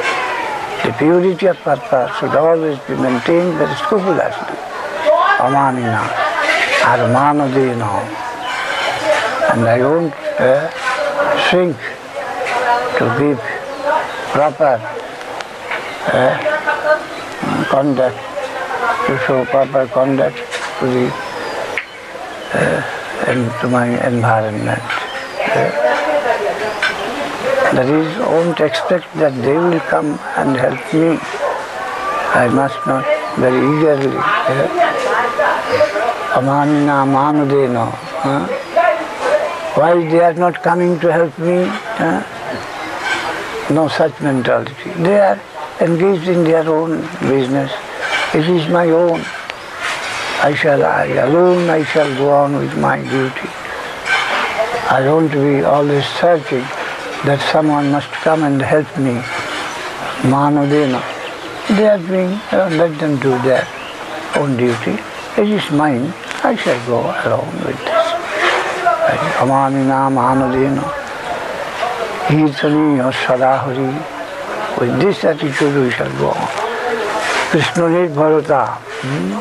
The 0.83 0.91
purity 0.99 1.45
of 1.45 1.55
purpose 1.59 2.11
should 2.19 2.35
always 2.35 2.77
be 2.79 2.95
maintained 2.95 3.53
very 3.57 3.73
scrupulously. 3.75 4.57
Amanina, 5.39 6.03
Armanadena. 6.83 8.03
And 9.53 9.65
I 9.65 9.79
won't 9.79 10.13
uh, 10.41 10.86
shrink 11.49 11.77
to 12.97 13.05
give 13.19 13.39
proper 14.35 14.73
uh, 16.11 16.33
conduct, 17.69 18.17
to 19.07 19.17
show 19.25 19.45
proper 19.45 19.87
conduct 19.87 20.37
to 20.79 20.85
the 20.95 21.05
uh, 22.53 23.27
and 23.27 23.51
to 23.61 23.69
my 23.69 23.87
environment. 24.05 24.81
Uh, 25.55 25.71
that 27.75 27.87
is, 27.87 28.17
won't 28.19 28.59
expect 28.59 29.07
that 29.15 29.33
they 29.41 29.53
will 29.57 29.79
come 29.79 30.19
and 30.35 30.57
help 30.57 30.93
me. 30.93 31.17
I 32.43 32.49
must 32.51 32.79
not 32.85 33.05
very 33.39 33.61
eagerly. 33.77 34.17
Amanina 36.35 37.05
Manudena. 37.07 38.56
Why 39.77 39.93
they 40.09 40.21
are 40.21 40.33
not 40.33 40.63
coming 40.63 40.99
to 41.01 41.11
help 41.13 41.37
me? 41.37 41.65
Huh? 42.01 42.23
No 43.71 43.87
such 43.87 44.19
mentality. 44.21 44.89
They 45.03 45.19
are 45.19 45.39
engaged 45.79 46.27
in 46.27 46.43
their 46.43 46.67
own 46.67 47.01
business. 47.21 47.71
It 48.33 48.49
is 48.49 48.67
my 48.69 48.89
own. 48.89 49.21
I 50.41 50.55
shall, 50.55 50.83
I 50.83 51.05
alone, 51.25 51.69
I 51.69 51.83
shall 51.83 52.11
go 52.17 52.31
on 52.31 52.55
with 52.55 52.75
my 52.79 53.03
duty. 53.03 53.49
I 54.89 55.03
to 55.03 55.29
be 55.29 55.63
always 55.63 56.05
searching 56.21 56.65
that 57.27 57.39
someone 57.51 57.91
must 57.91 58.09
come 58.25 58.41
and 58.41 58.59
help 58.59 58.87
me. 58.97 59.21
Manodena. 60.31 61.03
They 61.77 61.87
are 61.87 61.99
doing, 61.99 62.31
uh, 62.51 62.69
let 62.71 62.97
them 62.97 63.19
do 63.19 63.37
their 63.43 63.67
own 64.37 64.57
duty. 64.57 64.97
It 65.37 65.49
is 65.49 65.69
mine. 65.69 66.11
I 66.43 66.55
shall 66.55 66.83
go 66.87 67.01
along 67.25 67.53
with 67.63 67.86
Hmm? 79.01 79.39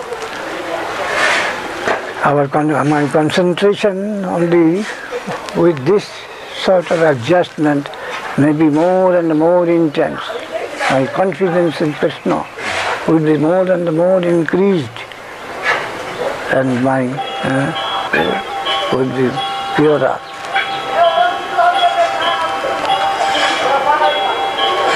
Uh, 17.43 18.93
will 18.93 19.11
be 19.17 19.56
purer. 19.77 20.19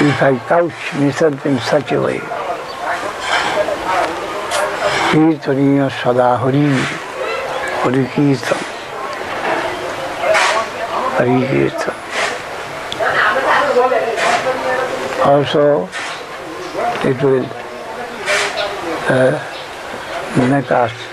If 0.03 0.23
I 0.23 0.39
couch 0.49 0.73
myself 0.95 1.45
in 1.45 1.59
such 1.59 1.91
a 1.91 2.01
way, 2.01 2.17
Kirtaniya 5.11 5.91
Sada 6.01 6.35
Hari, 6.37 6.65
Hari 7.83 8.05
Kirtan, 8.13 8.61
Hari 11.17 11.37
Kirtan. 11.51 11.95
Also, 15.29 15.87
it 17.07 17.21
will 17.21 17.45
uh, 19.13 19.37
make 20.49 20.71
us 20.71 21.10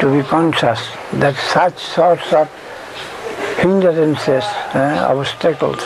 to 0.00 0.10
be 0.12 0.26
conscious 0.28 0.80
that 1.14 1.34
such 1.36 1.78
sorts 1.78 2.32
of 2.32 2.48
hindrances, 3.58 4.44
uh, 4.74 5.06
obstacles, 5.10 5.82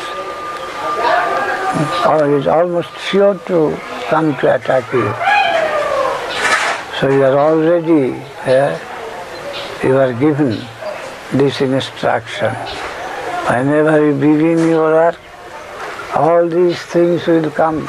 are 2.05 2.39
is 2.39 2.47
almost 2.47 2.91
sure 2.99 3.39
to 3.47 3.77
come 4.09 4.35
to 4.37 4.55
attack 4.55 4.93
you. 4.93 5.09
So 6.99 7.09
you 7.11 7.25
are 7.25 7.39
already, 7.39 8.15
uh, 8.45 8.79
you 9.85 9.97
are 9.97 10.13
given 10.13 10.59
this 11.33 11.61
instruction. 11.61 12.53
Whenever 13.47 14.07
you 14.07 14.15
begin 14.15 14.69
your 14.69 14.93
work, 14.93 15.21
all 16.17 16.49
these 16.49 16.81
things 16.81 17.27
will 17.27 17.51
come 17.51 17.87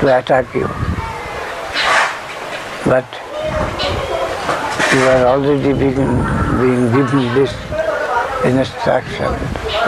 to 0.00 0.18
attack 0.18 0.52
you. 0.54 0.68
But 2.84 3.06
you 4.92 5.02
are 5.02 5.26
already 5.26 5.72
begin, 5.72 6.10
being 6.60 6.84
given 6.92 7.34
this 7.34 7.52
instruction. 8.44 9.32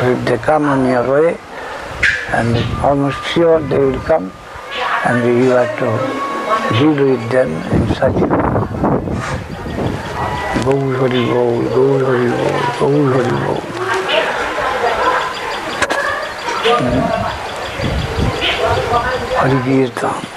If 0.05 0.25
they 0.27 0.37
come 0.39 0.65
on 0.65 0.87
your 0.87 1.05
way, 1.11 1.39
and 2.33 2.57
almost 2.85 3.19
sure 3.33 3.61
they 3.61 3.79
will 3.79 4.01
come, 4.01 4.31
and 5.07 5.25
you 5.25 5.51
have 5.51 5.73
to 5.79 5.89
deal 6.79 6.95
with 7.07 7.31
them 7.31 7.51
in 7.73 7.95
such 7.95 8.15
a 8.15 8.27
way. 8.27 8.51
Gaur 10.65 10.95
Hari 11.01 11.25
Bol, 11.33 11.63
Gaur 11.75 11.99
Hari 12.05 12.29
Bol, 12.31 12.53
Gaur 12.79 13.01
Hari 13.15 13.37
Bol. 13.45 13.61
Hari 19.41 19.59
Kirtan. 19.65 20.30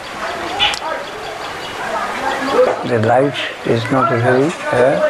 The 2.93 2.99
life 3.07 3.65
is 3.65 3.81
not 3.91 4.11
very 4.11 4.51
uh, 4.71 5.01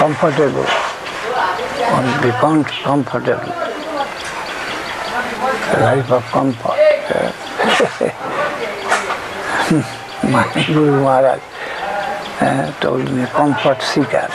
comfortable, 0.00 0.66
won't 1.92 2.22
be 2.24 2.30
comfortable. 2.82 3.52
A 5.70 5.78
life 5.78 6.10
of 6.10 6.24
comfort. 6.24 6.74
uh. 7.14 7.30
My 10.32 10.42
Guru 10.66 11.00
Maharaj 11.04 11.40
uh, 12.40 12.72
told 12.80 13.08
me 13.12 13.26
comfort 13.26 13.80
seeker. 13.80 14.28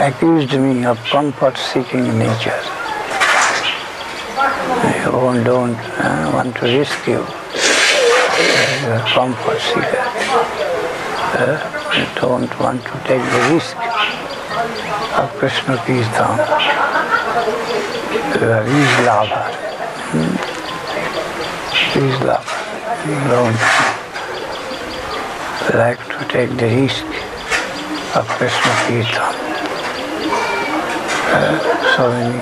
accused 0.00 0.52
me 0.58 0.84
of 0.84 0.98
comfort 1.04 1.56
seeking 1.56 2.18
nature. 2.18 2.60
You 4.98 5.12
don't, 5.12 5.44
don't 5.44 5.78
uh, 5.78 6.32
want 6.34 6.56
to 6.56 6.62
risk 6.62 7.06
you. 7.06 7.24
Comfort 8.86 9.58
seeker. 9.58 9.98
Uh, 11.34 11.58
you 11.92 12.06
don't 12.20 12.52
want 12.60 12.80
to 12.84 12.92
take 13.02 13.24
the 13.34 13.40
risk 13.52 13.76
of 15.18 15.28
Krishna 15.40 15.76
Kirtan. 15.78 16.38
Are 18.46 18.62
his 18.62 18.92
lover. 19.04 19.44
Hmm? 20.14 20.36
His 21.98 22.14
lover. 22.22 22.58
You 23.10 23.18
don't 23.26 23.58
like 25.74 25.98
to 26.06 26.20
take 26.28 26.50
the 26.56 26.70
risk 26.70 27.06
of 28.14 28.24
Krishna 28.38 28.72
Kirtan. 28.86 29.34
Uh, 31.34 31.58
so 31.96 32.02
many 32.08 32.38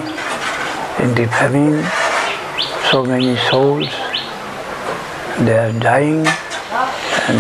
in 1.03 1.15
the 1.15 1.27
famine, 1.27 1.81
so 2.91 3.03
many 3.03 3.35
souls, 3.49 3.89
they 5.41 5.59
are 5.59 5.73
dying 5.81 6.25
and 7.29 7.39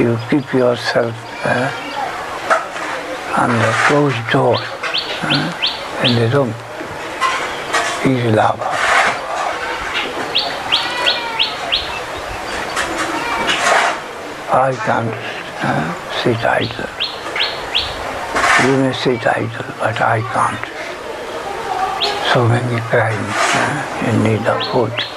you, 0.00 0.18
keep 0.30 0.52
yourself 0.54 1.14
uh, 1.44 1.86
the 3.48 3.72
closed 3.86 4.30
door 4.30 4.56
uh, 4.58 6.04
in 6.04 6.14
the 6.16 6.28
room. 6.34 6.54
Is 8.04 8.34
lava. 8.34 8.70
I 14.52 14.72
can't 14.86 15.12
uh, 15.62 15.92
sit 16.22 16.42
idle. 16.44 16.88
You 18.64 18.76
may 18.78 18.92
sit 18.94 19.26
idle, 19.26 19.74
but 19.78 20.00
I 20.00 20.20
can't. 20.32 20.66
So 22.32 22.48
many 22.48 22.80
crying 22.82 23.28
uh, 23.54 24.08
in 24.08 24.22
need 24.22 24.46
of 24.46 24.62
food. 24.72 25.15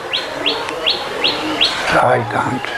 I 1.91 2.21
can't. 2.31 2.69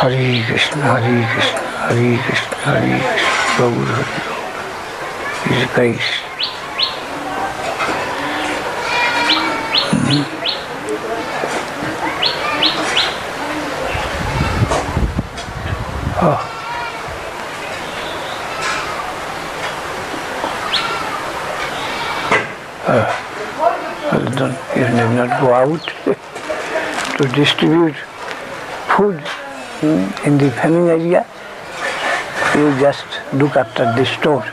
Hare 0.00 0.44
Krishna, 0.44 0.82
Hare 0.82 1.22
Krishna, 1.32 1.60
Hare 1.86 2.18
Krishna, 2.24 2.56
Hare 2.66 2.98
Krishna, 2.98 3.46
Gaur 3.58 3.86
Hare 3.86 4.08
Gaur. 4.26 4.34
His 5.54 5.70
grace. 5.72 6.21
Go 25.40 25.52
out 25.52 25.86
to 27.16 27.28
distribute 27.34 27.96
food 28.96 29.22
in 29.82 30.38
the 30.38 30.50
famine 30.50 30.88
area. 30.88 31.26
You 32.54 32.78
just 32.80 33.06
look 33.32 33.56
after 33.56 33.84
the 33.84 34.04
store. 34.04 34.44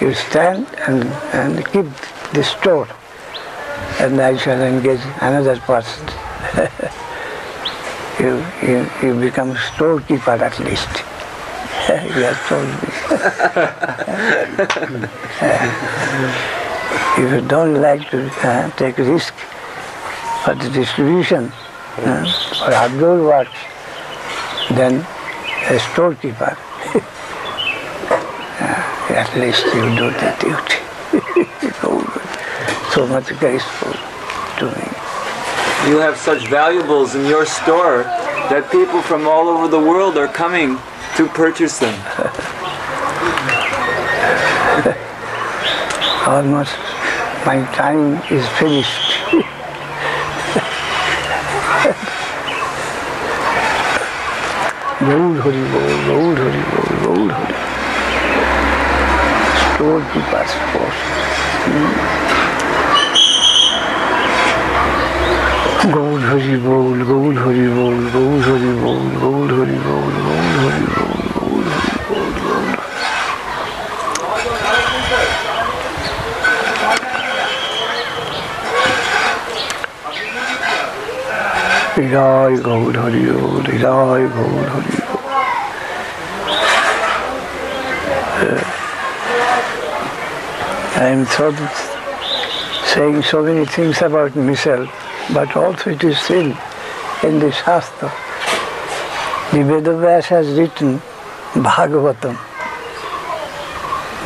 you 0.00 0.14
stand 0.14 0.66
and, 0.86 1.04
and 1.32 1.64
keep 1.66 1.86
the 2.32 2.42
store 2.42 2.88
and 3.98 4.20
I 4.20 4.36
shall 4.36 4.60
engage 4.60 5.00
another 5.20 5.58
person. 5.60 6.06
you, 8.20 8.44
you, 8.62 8.90
you 9.02 9.20
become 9.20 9.56
storekeeper 9.74 10.32
at 10.32 10.58
least. 10.60 10.88
you 11.88 12.24
have 12.24 12.46
told 12.48 12.68
me. 16.52 16.62
If 17.18 17.32
you 17.32 17.40
don't 17.48 17.80
like 17.80 18.10
to 18.10 18.28
uh, 18.46 18.70
take 18.76 18.98
risk 18.98 19.32
for 20.44 20.54
the 20.54 20.68
distribution 20.68 21.50
uh, 21.98 22.24
for 22.58 22.74
outdoor 22.74 23.24
works, 23.24 23.58
then 24.72 25.02
a 25.70 25.78
storekeeper, 25.92 26.54
uh, 28.60 29.16
at 29.16 29.34
least 29.34 29.64
you 29.64 29.88
do 29.96 30.10
the 30.20 30.36
duty. 30.44 30.76
so 32.92 33.06
much 33.06 33.34
graceful 33.38 33.92
to 34.58 34.66
me. 34.76 34.86
You 35.90 35.96
have 35.98 36.18
such 36.18 36.48
valuables 36.48 37.14
in 37.14 37.24
your 37.24 37.46
store 37.46 38.04
that 38.50 38.70
people 38.70 39.00
from 39.00 39.26
all 39.26 39.48
over 39.48 39.68
the 39.68 39.80
world 39.80 40.18
are 40.18 40.28
coming 40.28 40.78
to 41.16 41.26
purchase 41.28 41.78
them. 41.78 41.94
Almost 46.26 46.74
my 47.46 47.64
time 47.72 48.20
is 48.28 48.44
finished. 48.58 49.12
Gaur 55.06 55.34
Hari 55.44 55.62
Bol, 55.72 55.92
Gaur 56.08 56.34
Hari 56.42 56.62
Bol, 56.70 56.90
Gaur 57.04 57.28
Hari. 57.36 57.58
Storekeeper's 59.62 60.52
post. 60.72 61.04
Gaur 65.94 66.20
Hari 66.30 66.56
Bol, 66.66 66.98
Gaur 67.12 67.34
Hari 67.44 67.66
Bol, 67.76 67.98
Gaur 68.16 68.40
Hari 68.48 68.72
Bol, 68.82 69.04
Gaur 69.22 69.48
Hari 69.58 69.78
Bol, 69.86 70.10
Gaur 70.26 70.48
Hari 70.50 70.90
Bol, 70.98 71.22
Gaur 71.38 71.62
Hari 71.70 71.94
Bol, 72.08 72.55
I 81.98 82.02
am 91.08 91.24
sort 91.24 91.58
of 91.58 91.70
saying 92.92 93.22
so 93.22 93.42
many 93.42 93.64
things 93.64 94.02
about 94.02 94.36
myself, 94.36 94.90
but 95.32 95.56
also 95.56 95.90
it 95.92 96.04
is 96.04 96.18
still 96.18 96.54
in 97.22 97.38
the 97.38 97.50
Shastra. 97.50 98.12
The 99.52 99.64
Vedavyas 99.64 100.26
has 100.26 100.48
written 100.58 101.00
Bhagavatam, 101.54 102.36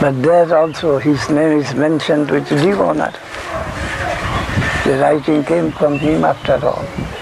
but 0.00 0.20
there 0.20 0.58
also 0.58 0.98
his 0.98 1.30
name 1.30 1.60
is 1.60 1.72
mentioned 1.76 2.32
with 2.32 2.48
due 2.48 2.82
honor. 2.82 3.12
The 4.84 4.98
writing 4.98 5.44
came 5.44 5.70
from 5.70 6.00
him 6.00 6.24
after 6.24 6.58
all. 6.66 7.19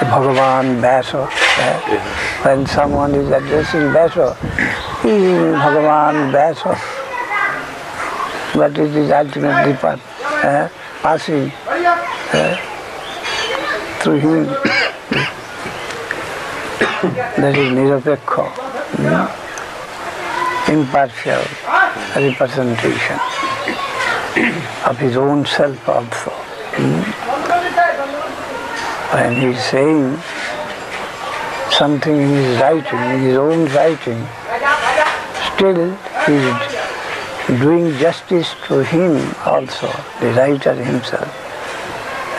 Bhagavan 0.00 0.80
Vyasa. 0.80 1.28
eh? 1.58 1.98
When 2.44 2.66
someone 2.66 3.14
is 3.14 3.30
addressing 3.30 3.90
Vyasa, 3.92 4.34
he 5.02 5.10
is 5.10 5.54
Bhagavan 5.56 6.30
Vyasa. 6.32 6.78
But 8.54 8.78
it 8.78 8.94
is 8.96 9.10
ultimately 9.10 9.74
pa- 9.74 9.98
eh, 10.42 10.68
passing 11.02 11.52
eh, 12.32 12.56
through 14.00 14.18
him. 14.18 14.46
that 17.38 17.54
is 17.56 17.70
nirapekha, 17.72 18.44
hmm? 18.98 20.72
impartial 20.72 21.42
representation 22.16 23.18
of 24.86 24.98
his 24.98 25.16
own 25.16 25.44
self 25.46 25.88
also. 25.88 26.30
When 26.30 27.04
he 29.08 29.40
he's 29.40 29.64
saying 29.64 30.18
something 31.70 32.14
in 32.14 32.28
his 32.28 32.60
writing, 32.60 32.98
in 32.98 33.20
his 33.20 33.36
own 33.36 33.64
writing, 33.72 34.26
still 35.48 35.96
he's 36.26 37.58
doing 37.60 37.96
justice 37.96 38.54
to 38.66 38.84
him 38.84 39.16
also, 39.46 39.88
the 40.20 40.30
writer 40.32 40.74
himself, 40.74 41.28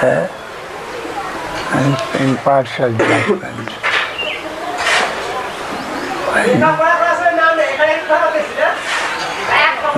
eh, 0.04 0.28
and 1.74 2.30
impartial 2.30 2.96
judgment. 2.98 3.70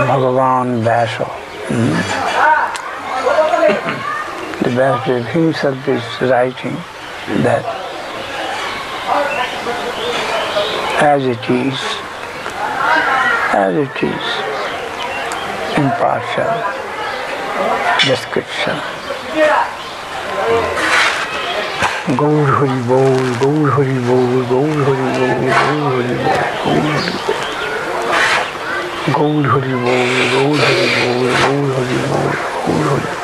Bhagavan 0.08 0.84
Vyasa. 0.84 1.26
hmm? 1.68 4.11
The 4.62 4.70
Vyasadeva 4.70 5.26
himself 5.32 5.88
is 5.88 6.04
writing 6.22 6.76
that 7.42 7.66
as 11.02 11.26
it 11.26 11.50
is, 11.50 11.80
as 13.58 13.74
it 13.76 14.04
is, 14.06 14.26
impartial 15.82 16.54
description. 18.06 18.78
Gaur 22.22 22.46
Hari 22.46 22.82
Bol, 22.86 23.18
Gaur 23.42 23.66
Hari 23.72 23.98
Bol, 24.06 24.46
Gaur 24.46 24.78
Hari 24.86 25.10
Bol, 25.18 25.42
Gaur 25.58 25.86
Hari 25.96 26.16
Bol, 26.22 26.86
Gaur 29.18 29.44
Hari 29.54 29.74
Bol, 29.82 30.06
Hari 30.06 30.30
Bol, 30.32 30.54
Hari 30.62 30.86
Bol, 31.02 31.66
Hari 31.74 31.98
Bol. 32.06 32.30
Gaur 32.68 32.86
Hari 32.90 33.10
Bol. 33.10 33.21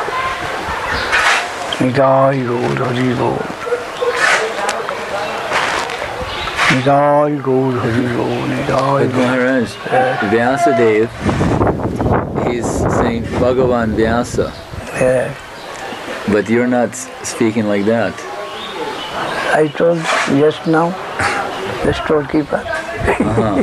Nitai 6.70 7.42
Gaur 7.44 7.72
Hari 7.72 8.08
Bol, 8.16 8.42
Nitai 8.50 9.08
But 9.08 9.16
Maharaj, 9.16 9.70
Vyasadeva, 10.32 11.08
he's 12.50 12.66
saying 12.98 13.24
Bhagavan 13.42 13.96
Vyasa, 13.96 14.52
Yeah. 15.00 15.34
but 16.32 16.50
you're 16.50 16.68
not 16.68 16.96
speaking 16.96 17.68
like 17.68 17.86
that. 17.86 18.14
I 19.54 19.68
told 19.68 20.00
just 20.30 20.66
now, 20.66 20.90
the 21.86 21.94
storekeeper. 21.94 22.64
Uh-huh. 23.20 23.62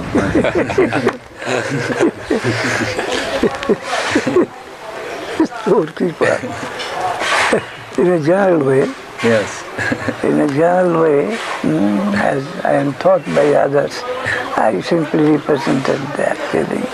storekeeper. 5.45 6.71
In 8.05 8.11
a 8.11 8.20
general 8.20 8.66
way, 8.66 8.84
Yes. 9.22 9.64
in 10.24 10.38
a 10.38 10.48
general 10.48 11.00
way, 11.00 11.38
mm, 11.62 12.14
as 12.16 12.44
I 12.62 12.72
am 12.74 12.92
taught 13.00 13.24
by 13.24 13.55
others, 13.55 14.02
I 14.59 14.82
simply 14.82 15.22
represented 15.36 16.00
that 16.20 16.36
feeling. 16.52 16.84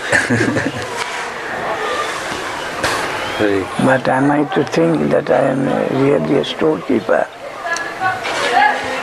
But 3.85 4.07
am 4.07 4.31
I 4.31 4.45
to 4.55 4.63
think 4.63 5.11
that 5.11 5.29
I 5.29 5.41
am 5.51 5.65
really 6.01 6.37
a 6.37 6.45
storekeeper? 6.45 7.27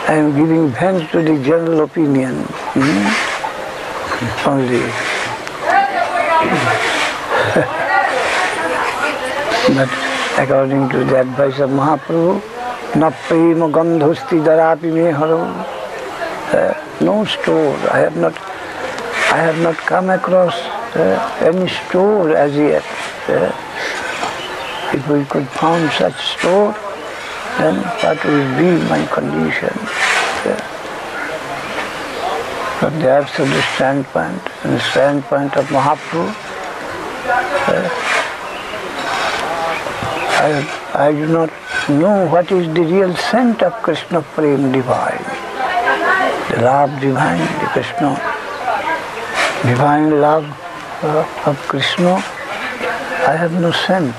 I 0.08 0.14
am 0.14 0.34
giving 0.34 0.70
vent 0.70 1.10
to 1.10 1.20
the 1.20 1.36
general 1.44 1.82
opinion 1.82 2.36
hmm? 2.72 3.04
only. 4.48 4.88
but 9.76 10.07
according 10.38 10.88
to 10.90 11.04
the 11.04 11.20
advice 11.20 11.58
of 11.58 11.70
Mahaprabhu, 11.70 12.40
na 12.94 13.10
prema 13.26 13.68
gandhosti 13.68 14.38
darapi. 14.38 14.88
Uh, 16.48 16.72
no 17.00 17.24
store. 17.24 17.76
I 17.92 17.98
have 17.98 18.16
not 18.16 18.34
I 19.30 19.36
have 19.36 19.60
not 19.60 19.76
come 19.76 20.08
across 20.08 20.54
uh, 20.96 21.18
any 21.42 21.68
store 21.68 22.30
as 22.34 22.54
yet. 22.56 22.84
Uh, 23.28 23.52
if 24.94 25.06
we 25.08 25.24
could 25.26 25.46
found 25.48 25.90
such 25.92 26.16
store, 26.38 26.72
then 27.58 27.76
what 28.00 28.24
would 28.24 28.50
be 28.56 28.70
my 28.88 29.04
condition? 29.12 29.74
Yeah. 30.46 30.62
From 32.80 32.98
the 33.00 33.10
absolute 33.10 33.64
standpoint, 33.74 34.40
and 34.64 34.72
the 34.72 34.80
standpoint 34.80 35.56
of 35.56 35.66
Mahaprabhu, 35.66 36.32
uh, 37.68 38.07
I, 40.40 41.08
I 41.08 41.12
do 41.12 41.26
not 41.26 41.50
know 41.88 42.26
what 42.28 42.50
is 42.52 42.72
the 42.72 42.82
real 42.82 43.14
scent 43.16 43.62
of 43.62 43.72
Krishna 43.82 44.22
Prem 44.22 44.70
divine. 44.72 45.24
The 46.50 46.62
love 46.62 47.00
divine, 47.00 47.40
the 47.60 47.68
Krishna, 47.74 48.14
divine 49.66 50.20
love 50.20 50.46
uh, 51.02 51.26
of 51.46 51.58
Krishna. 51.68 52.14
I 53.26 53.34
have 53.36 53.52
no 53.60 53.72
scent 53.72 54.14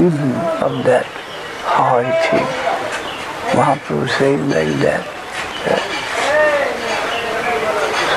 even 0.00 0.32
of 0.64 0.82
that. 0.84 1.06
How 1.64 1.98
I 1.98 2.10
think. 2.24 2.48
Mahaprabhu 3.54 4.08
says 4.16 4.40
like 4.48 4.80
that. 4.80 5.04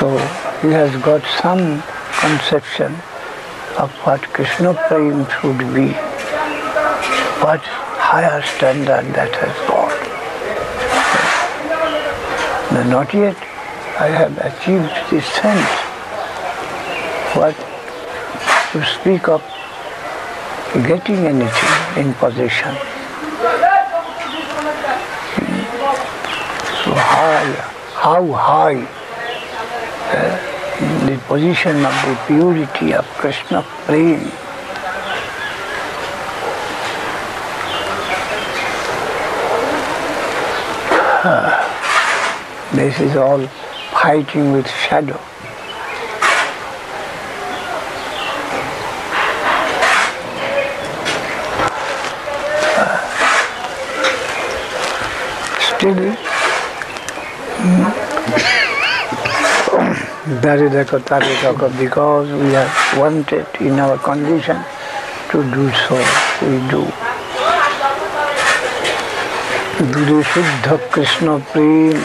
So 0.00 0.16
he 0.62 0.72
has 0.72 0.94
got 1.02 1.22
some 1.42 1.82
conception 2.20 2.92
of 3.76 3.90
what 4.04 4.22
Krishna 4.32 4.74
Prem 4.88 5.26
should 5.40 5.58
be, 5.74 5.94
what 7.42 7.60
higher 7.60 8.42
standard 8.42 9.06
that 9.14 9.34
has 9.36 9.56
got. 9.68 9.94
But 12.70 12.86
not 12.90 13.14
yet 13.14 13.36
I 13.98 14.08
have 14.08 14.38
achieved 14.38 14.94
this 15.10 15.26
sense. 15.26 15.70
What 17.34 17.56
to 18.72 18.84
speak 18.84 19.28
of 19.28 19.42
getting 20.86 21.26
anything 21.26 21.74
in 21.96 22.14
possession. 22.14 22.74
So 26.84 26.94
high, 26.94 27.52
how 27.94 28.24
high 28.32 28.86
uh, 30.14 31.06
the 31.06 31.18
position 31.26 31.84
of 31.84 31.94
the 32.06 32.16
purity 32.26 32.94
of 32.94 33.04
Krishna 33.18 33.62
Prem. 33.86 34.47
This 41.18 43.00
is 43.00 43.16
all 43.16 43.44
fighting 43.90 44.52
with 44.52 44.68
shadow. 44.68 45.18
still 55.78 56.14
hmm, 57.58 57.90
Dari 60.40 60.68
Dako 60.70 60.98
Taritaka 61.00 61.68
because 61.78 62.30
we 62.30 62.54
are 62.54 62.70
wanted 62.96 63.46
in 63.60 63.80
our 63.80 63.98
condition 63.98 64.56
to 65.30 65.42
do 65.50 65.70
so, 65.88 65.96
we 66.42 66.58
do. 66.70 67.07
गुरु 69.80 70.22
कृष्ण 70.94 71.38
प्रेम 71.38 71.98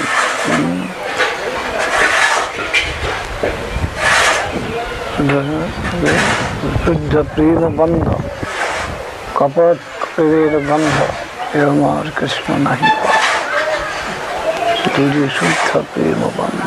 शुद्ध 6.85 7.13
प्रेम 7.15 7.77
बंध 7.77 8.05
कपट 9.37 9.79
प्रेर 10.15 10.57
बंध 10.69 11.55
एवं 11.55 11.83
और 11.85 12.09
कृष्ण 12.09 12.57
नहीं 12.57 12.91
गुरु 14.97 15.29
शुद्ध 15.29 15.83
प्रेम 15.93 16.21
बंध 16.37 16.61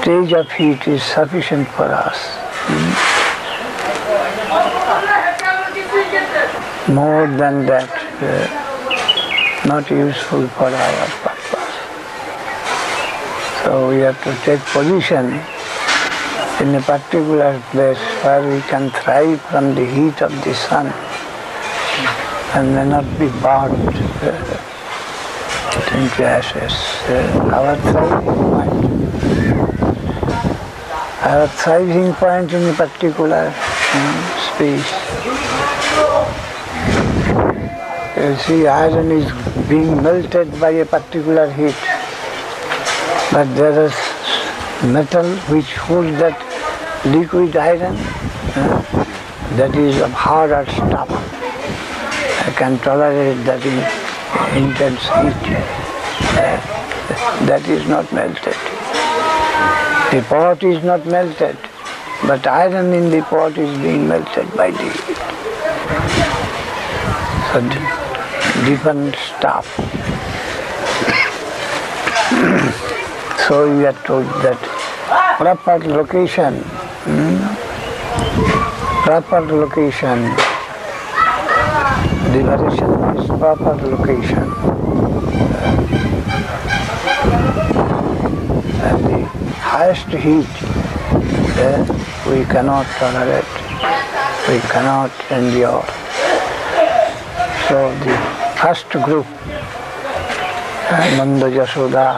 stage 0.06 0.32
of 0.34 0.48
heat 0.52 0.86
is 0.86 1.02
sufficient 1.02 1.66
for 1.70 1.86
us. 1.86 2.18
More 6.88 7.26
than 7.26 7.66
that, 7.66 7.90
uh, 8.22 9.66
not 9.66 9.90
useful 9.90 10.46
for 10.46 10.70
our 10.70 11.06
purpose. 11.26 11.74
So 13.64 13.88
we 13.88 13.98
have 14.06 14.22
to 14.22 14.32
take 14.46 14.60
position 14.70 15.42
in 16.62 16.76
a 16.76 16.82
particular 16.82 17.60
place 17.72 17.98
where 18.22 18.42
we 18.48 18.60
can 18.70 18.90
thrive 18.90 19.40
from 19.50 19.74
the 19.74 19.86
heat 19.86 20.22
of 20.22 20.30
the 20.44 20.54
sun 20.54 20.86
and 22.54 22.76
may 22.76 22.88
not 22.88 23.06
be 23.18 23.26
burned 23.42 23.96
uh, 24.22 24.38
into 25.98 26.22
ashes. 26.22 26.76
Uh, 27.10 27.50
our 27.58 27.74
thriving. 27.90 28.95
Our 31.26 31.48
thriving 31.48 32.12
point 32.14 32.52
in 32.52 32.62
a 32.68 32.72
particular 32.72 33.52
space. 34.46 34.90
You 38.16 38.36
see, 38.44 38.68
iron 38.68 39.10
is 39.10 39.26
being 39.68 40.00
melted 40.04 40.60
by 40.60 40.70
a 40.70 40.86
particular 40.86 41.50
heat, 41.50 41.74
but 43.32 43.52
there 43.56 43.86
is 43.86 43.96
metal 44.94 45.26
which 45.54 45.74
holds 45.74 46.16
that 46.18 46.38
liquid 47.06 47.56
iron 47.56 47.96
that 49.56 49.74
is 49.74 50.00
of 50.00 50.12
harder 50.12 50.64
stuff. 50.70 51.10
I 52.46 52.52
can 52.56 52.78
tolerate 52.78 53.44
that 53.46 53.66
in, 53.66 53.78
intense 54.62 55.02
heat. 55.16 55.42
Uh, 56.38 57.46
that 57.46 57.66
is 57.68 57.88
not 57.88 58.12
melted. 58.12 58.65
The 60.16 60.22
pot 60.22 60.62
is 60.62 60.82
not 60.82 61.04
melted, 61.04 61.58
but 62.26 62.46
iron 62.46 62.94
in 62.94 63.10
the 63.10 63.20
pot 63.20 63.58
is 63.58 63.78
being 63.80 64.08
melted 64.08 64.50
by 64.56 64.70
the. 64.70 64.88
So 67.52 67.60
different 68.64 69.14
stuff. 69.16 69.66
so 73.46 73.76
we 73.76 73.84
are 73.84 73.98
told 74.08 74.24
that 74.40 74.58
proper 75.36 75.78
location, 75.86 76.62
hmm, 77.04 77.36
proper 79.04 79.42
location, 79.42 80.22
liberation 82.32 82.90
is 83.18 83.26
proper 83.38 83.74
location. 83.84 84.48
And 88.80 89.04
the 89.04 89.46
highest 89.76 90.08
heat 90.24 90.52
uh, 91.60 91.84
we 92.30 92.38
cannot 92.52 92.86
tolerate, 92.96 93.52
we 94.48 94.58
cannot 94.72 95.12
endure. 95.30 95.84
So 97.68 97.76
the 98.04 98.16
first 98.60 98.88
group, 99.06 99.26
uh, 100.88 101.16
Nanda 101.18 101.48
Yashoda, 101.58 102.08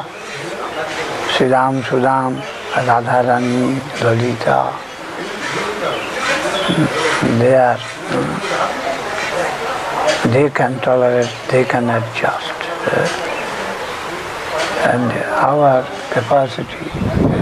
Sridam 1.34 1.74
Sudam, 1.82 2.32
Radharani, 2.86 3.61
Lalita, 4.04 4.61
they 7.40 7.54
are, 7.56 7.80
uh, 8.14 8.30
they 10.32 10.48
can 10.50 10.72
tolerate, 10.80 11.32
they 11.50 11.64
can 11.64 11.90
adjust. 11.90 12.59
uh, 12.92 13.24
and 14.90 15.11
our 15.50 15.82
capacity 16.12 17.38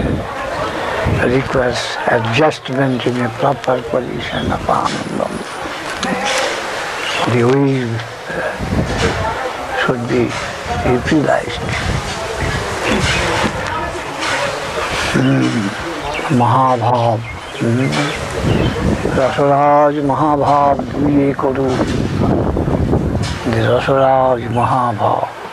Request 1.25 1.97
adjustment 2.07 3.05
in 3.07 3.17
a 3.21 3.29
proper 3.29 3.81
position 3.81 4.51
of 4.51 4.61
Anandam. 4.61 5.33
The 7.33 7.43
will 7.43 7.95
uh, 8.29 8.53
should 9.81 10.07
be 10.07 10.29
utilized. 10.93 11.59
Mm. 15.17 15.67
Mahabhav. 16.37 17.19
Mm. 17.57 17.89
Rasaraj 19.17 19.95
Mahabhav 20.05 20.77
Duye 20.93 21.33
Kodu. 21.33 21.67
The 23.45 23.61
Rasaraj 23.73 24.41
Mahabhav. 24.53 25.46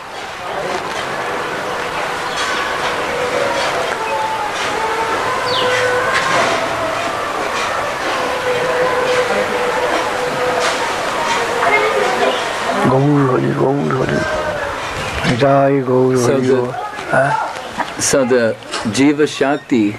so 17.98 18.24
the, 18.24 18.56
Jiva 18.92 19.26
Shakti, 19.26 19.92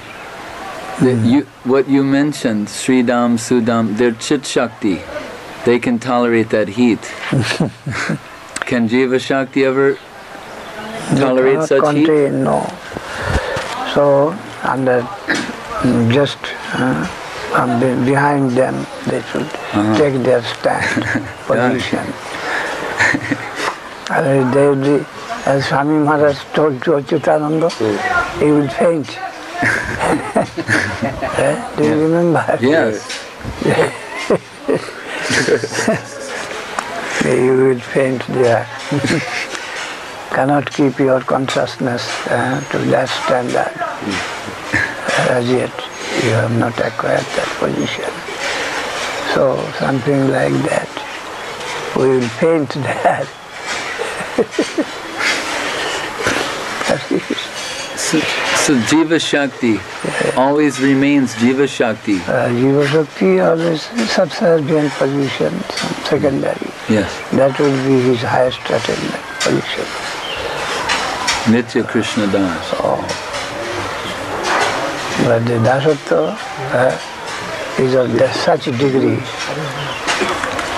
the, 1.04 1.12
mm. 1.12 1.32
you, 1.32 1.42
what 1.64 1.90
you 1.90 2.04
mentioned, 2.04 2.70
Sri 2.70 3.02
Dam, 3.04 3.38
Sudam, 3.38 3.98
they're 3.98 4.14
Chit 4.14 4.46
Shakti. 4.46 5.02
They 5.66 5.80
can 5.80 6.00
tolerate 6.00 6.52
that 6.52 6.70
heat. 6.70 7.02
can 8.62 8.88
Jiva 8.88 9.20
Shakti 9.20 9.66
ever 9.66 9.98
tolerate 11.18 11.68
such 11.68 11.84
contain, 11.84 12.06
heat? 12.06 12.40
No. 12.40 12.66
So, 13.94 14.32
and 14.64 14.88
uh, 14.88 16.12
just 16.12 16.38
uh, 16.74 18.06
behind 18.06 18.52
them, 18.52 18.86
they 19.08 19.22
should 19.32 19.44
uh 19.44 19.84
-huh. 19.84 19.98
take 19.98 20.24
their 20.24 20.44
stand, 20.44 21.04
position 21.48 22.06
and 24.12 24.54
they 24.54 25.06
as 25.46 25.68
Swami 25.68 26.04
Maharaj 26.04 26.38
told 26.54 26.82
to 26.84 26.92
Achyutananda, 26.92 27.70
he 28.40 28.52
will 28.52 28.68
faint. 28.70 29.18
Eh, 31.38 31.76
Do 31.78 31.84
you 31.84 32.02
remember? 32.04 32.58
Yes. 32.62 33.06
You 37.26 37.58
will 37.58 37.80
faint 37.80 38.26
there. 38.28 38.66
Cannot 40.32 40.72
keep 40.72 41.00
your 41.00 41.22
consciousness 41.22 42.04
uh, 42.28 42.60
to 42.72 42.78
that 42.90 43.08
standard. 43.10 43.72
As 45.30 45.48
yet, 45.50 45.72
you 46.24 46.32
have 46.32 46.58
not 46.58 46.78
acquired 46.80 47.26
that 47.38 47.48
position. 47.60 48.12
So, 49.34 49.56
something 49.80 50.28
like 50.30 50.54
that. 50.70 50.90
We 51.96 52.08
will 52.20 52.30
paint 52.40 52.70
that. 52.84 53.28
Hare. 54.36 54.46
So, 58.06 58.20
so 58.20 58.74
Jiva 58.90 59.20
Shakti 59.20 59.80
always 60.38 60.80
remains 60.80 61.34
Jiva 61.36 61.68
Shakti. 61.68 62.18
Uh, 62.18 62.50
Jiva 62.50 62.86
Shakti 62.86 63.40
always 63.40 63.82
subservient 64.12 64.92
position, 64.92 65.58
secondary. 66.04 66.68
Yes. 66.88 67.10
That 67.32 67.58
will 67.58 67.76
be 67.88 68.02
his 68.02 68.22
highest 68.22 68.60
attainment 68.66 69.24
position. 69.40 69.86
Nitya 71.50 71.88
Krishna 71.88 72.28
Das. 72.28 72.72
But 75.24 75.40
the 75.46 75.58
Dasattva 75.64 76.38
uh, 76.76 77.82
is 77.82 77.96
of 77.96 78.36
such 78.36 78.66
degree. 78.66 79.18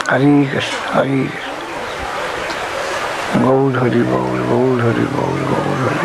Hari 0.06 0.48
Krishna, 0.48 0.78
Hari 0.94 1.28
Krishna. 1.28 1.47
Gaud 3.48 3.76
Hari 3.80 4.02
Gaud, 4.04 4.40
Gaud 4.50 4.80
Hari 4.84 5.06
Gaud, 5.16 5.42
Gaud 5.50 5.80
Hari. 5.84 6.04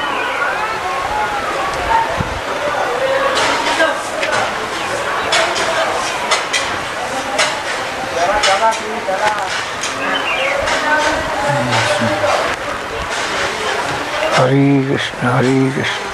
Hari 14.38 14.86
Krishna, 14.86 15.30
Hari 15.34 15.70
Krishna. 15.74 16.11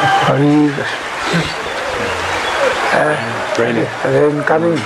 Hari 0.00 0.72
Krishna. 0.74 1.08
Raining. 3.60 3.88
Rain 4.04 4.42
coming. 4.44 4.76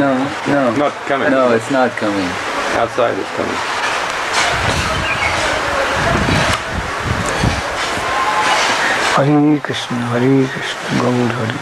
No, 0.00 0.10
no. 0.48 0.74
Not 0.76 0.92
coming. 1.06 1.30
No, 1.30 1.52
it's 1.52 1.70
not 1.70 1.90
coming. 1.92 2.26
Outside 2.80 3.18
it's 3.18 3.30
coming. 3.36 3.58
Hari 9.16 9.58
Krishna, 9.60 9.96
Hari 10.12 10.46
Krishna, 10.46 11.00
Gaud 11.02 11.30
Hari. 11.38 11.58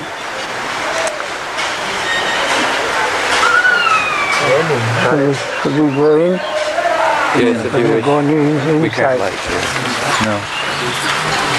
Should, 5.06 5.36
should 5.62 5.72
we 5.72 5.94
go 5.94 6.16
in? 6.16 6.32
Yes, 7.36 7.64
if 7.66 7.72
you 7.74 7.84
we 7.84 7.94
wish. 7.96 8.04
go 8.04 8.18
in 8.20 8.80
We 8.80 8.88
inside? 8.88 9.18
can't 9.18 9.20
like. 9.20 9.34
No. 10.24 11.55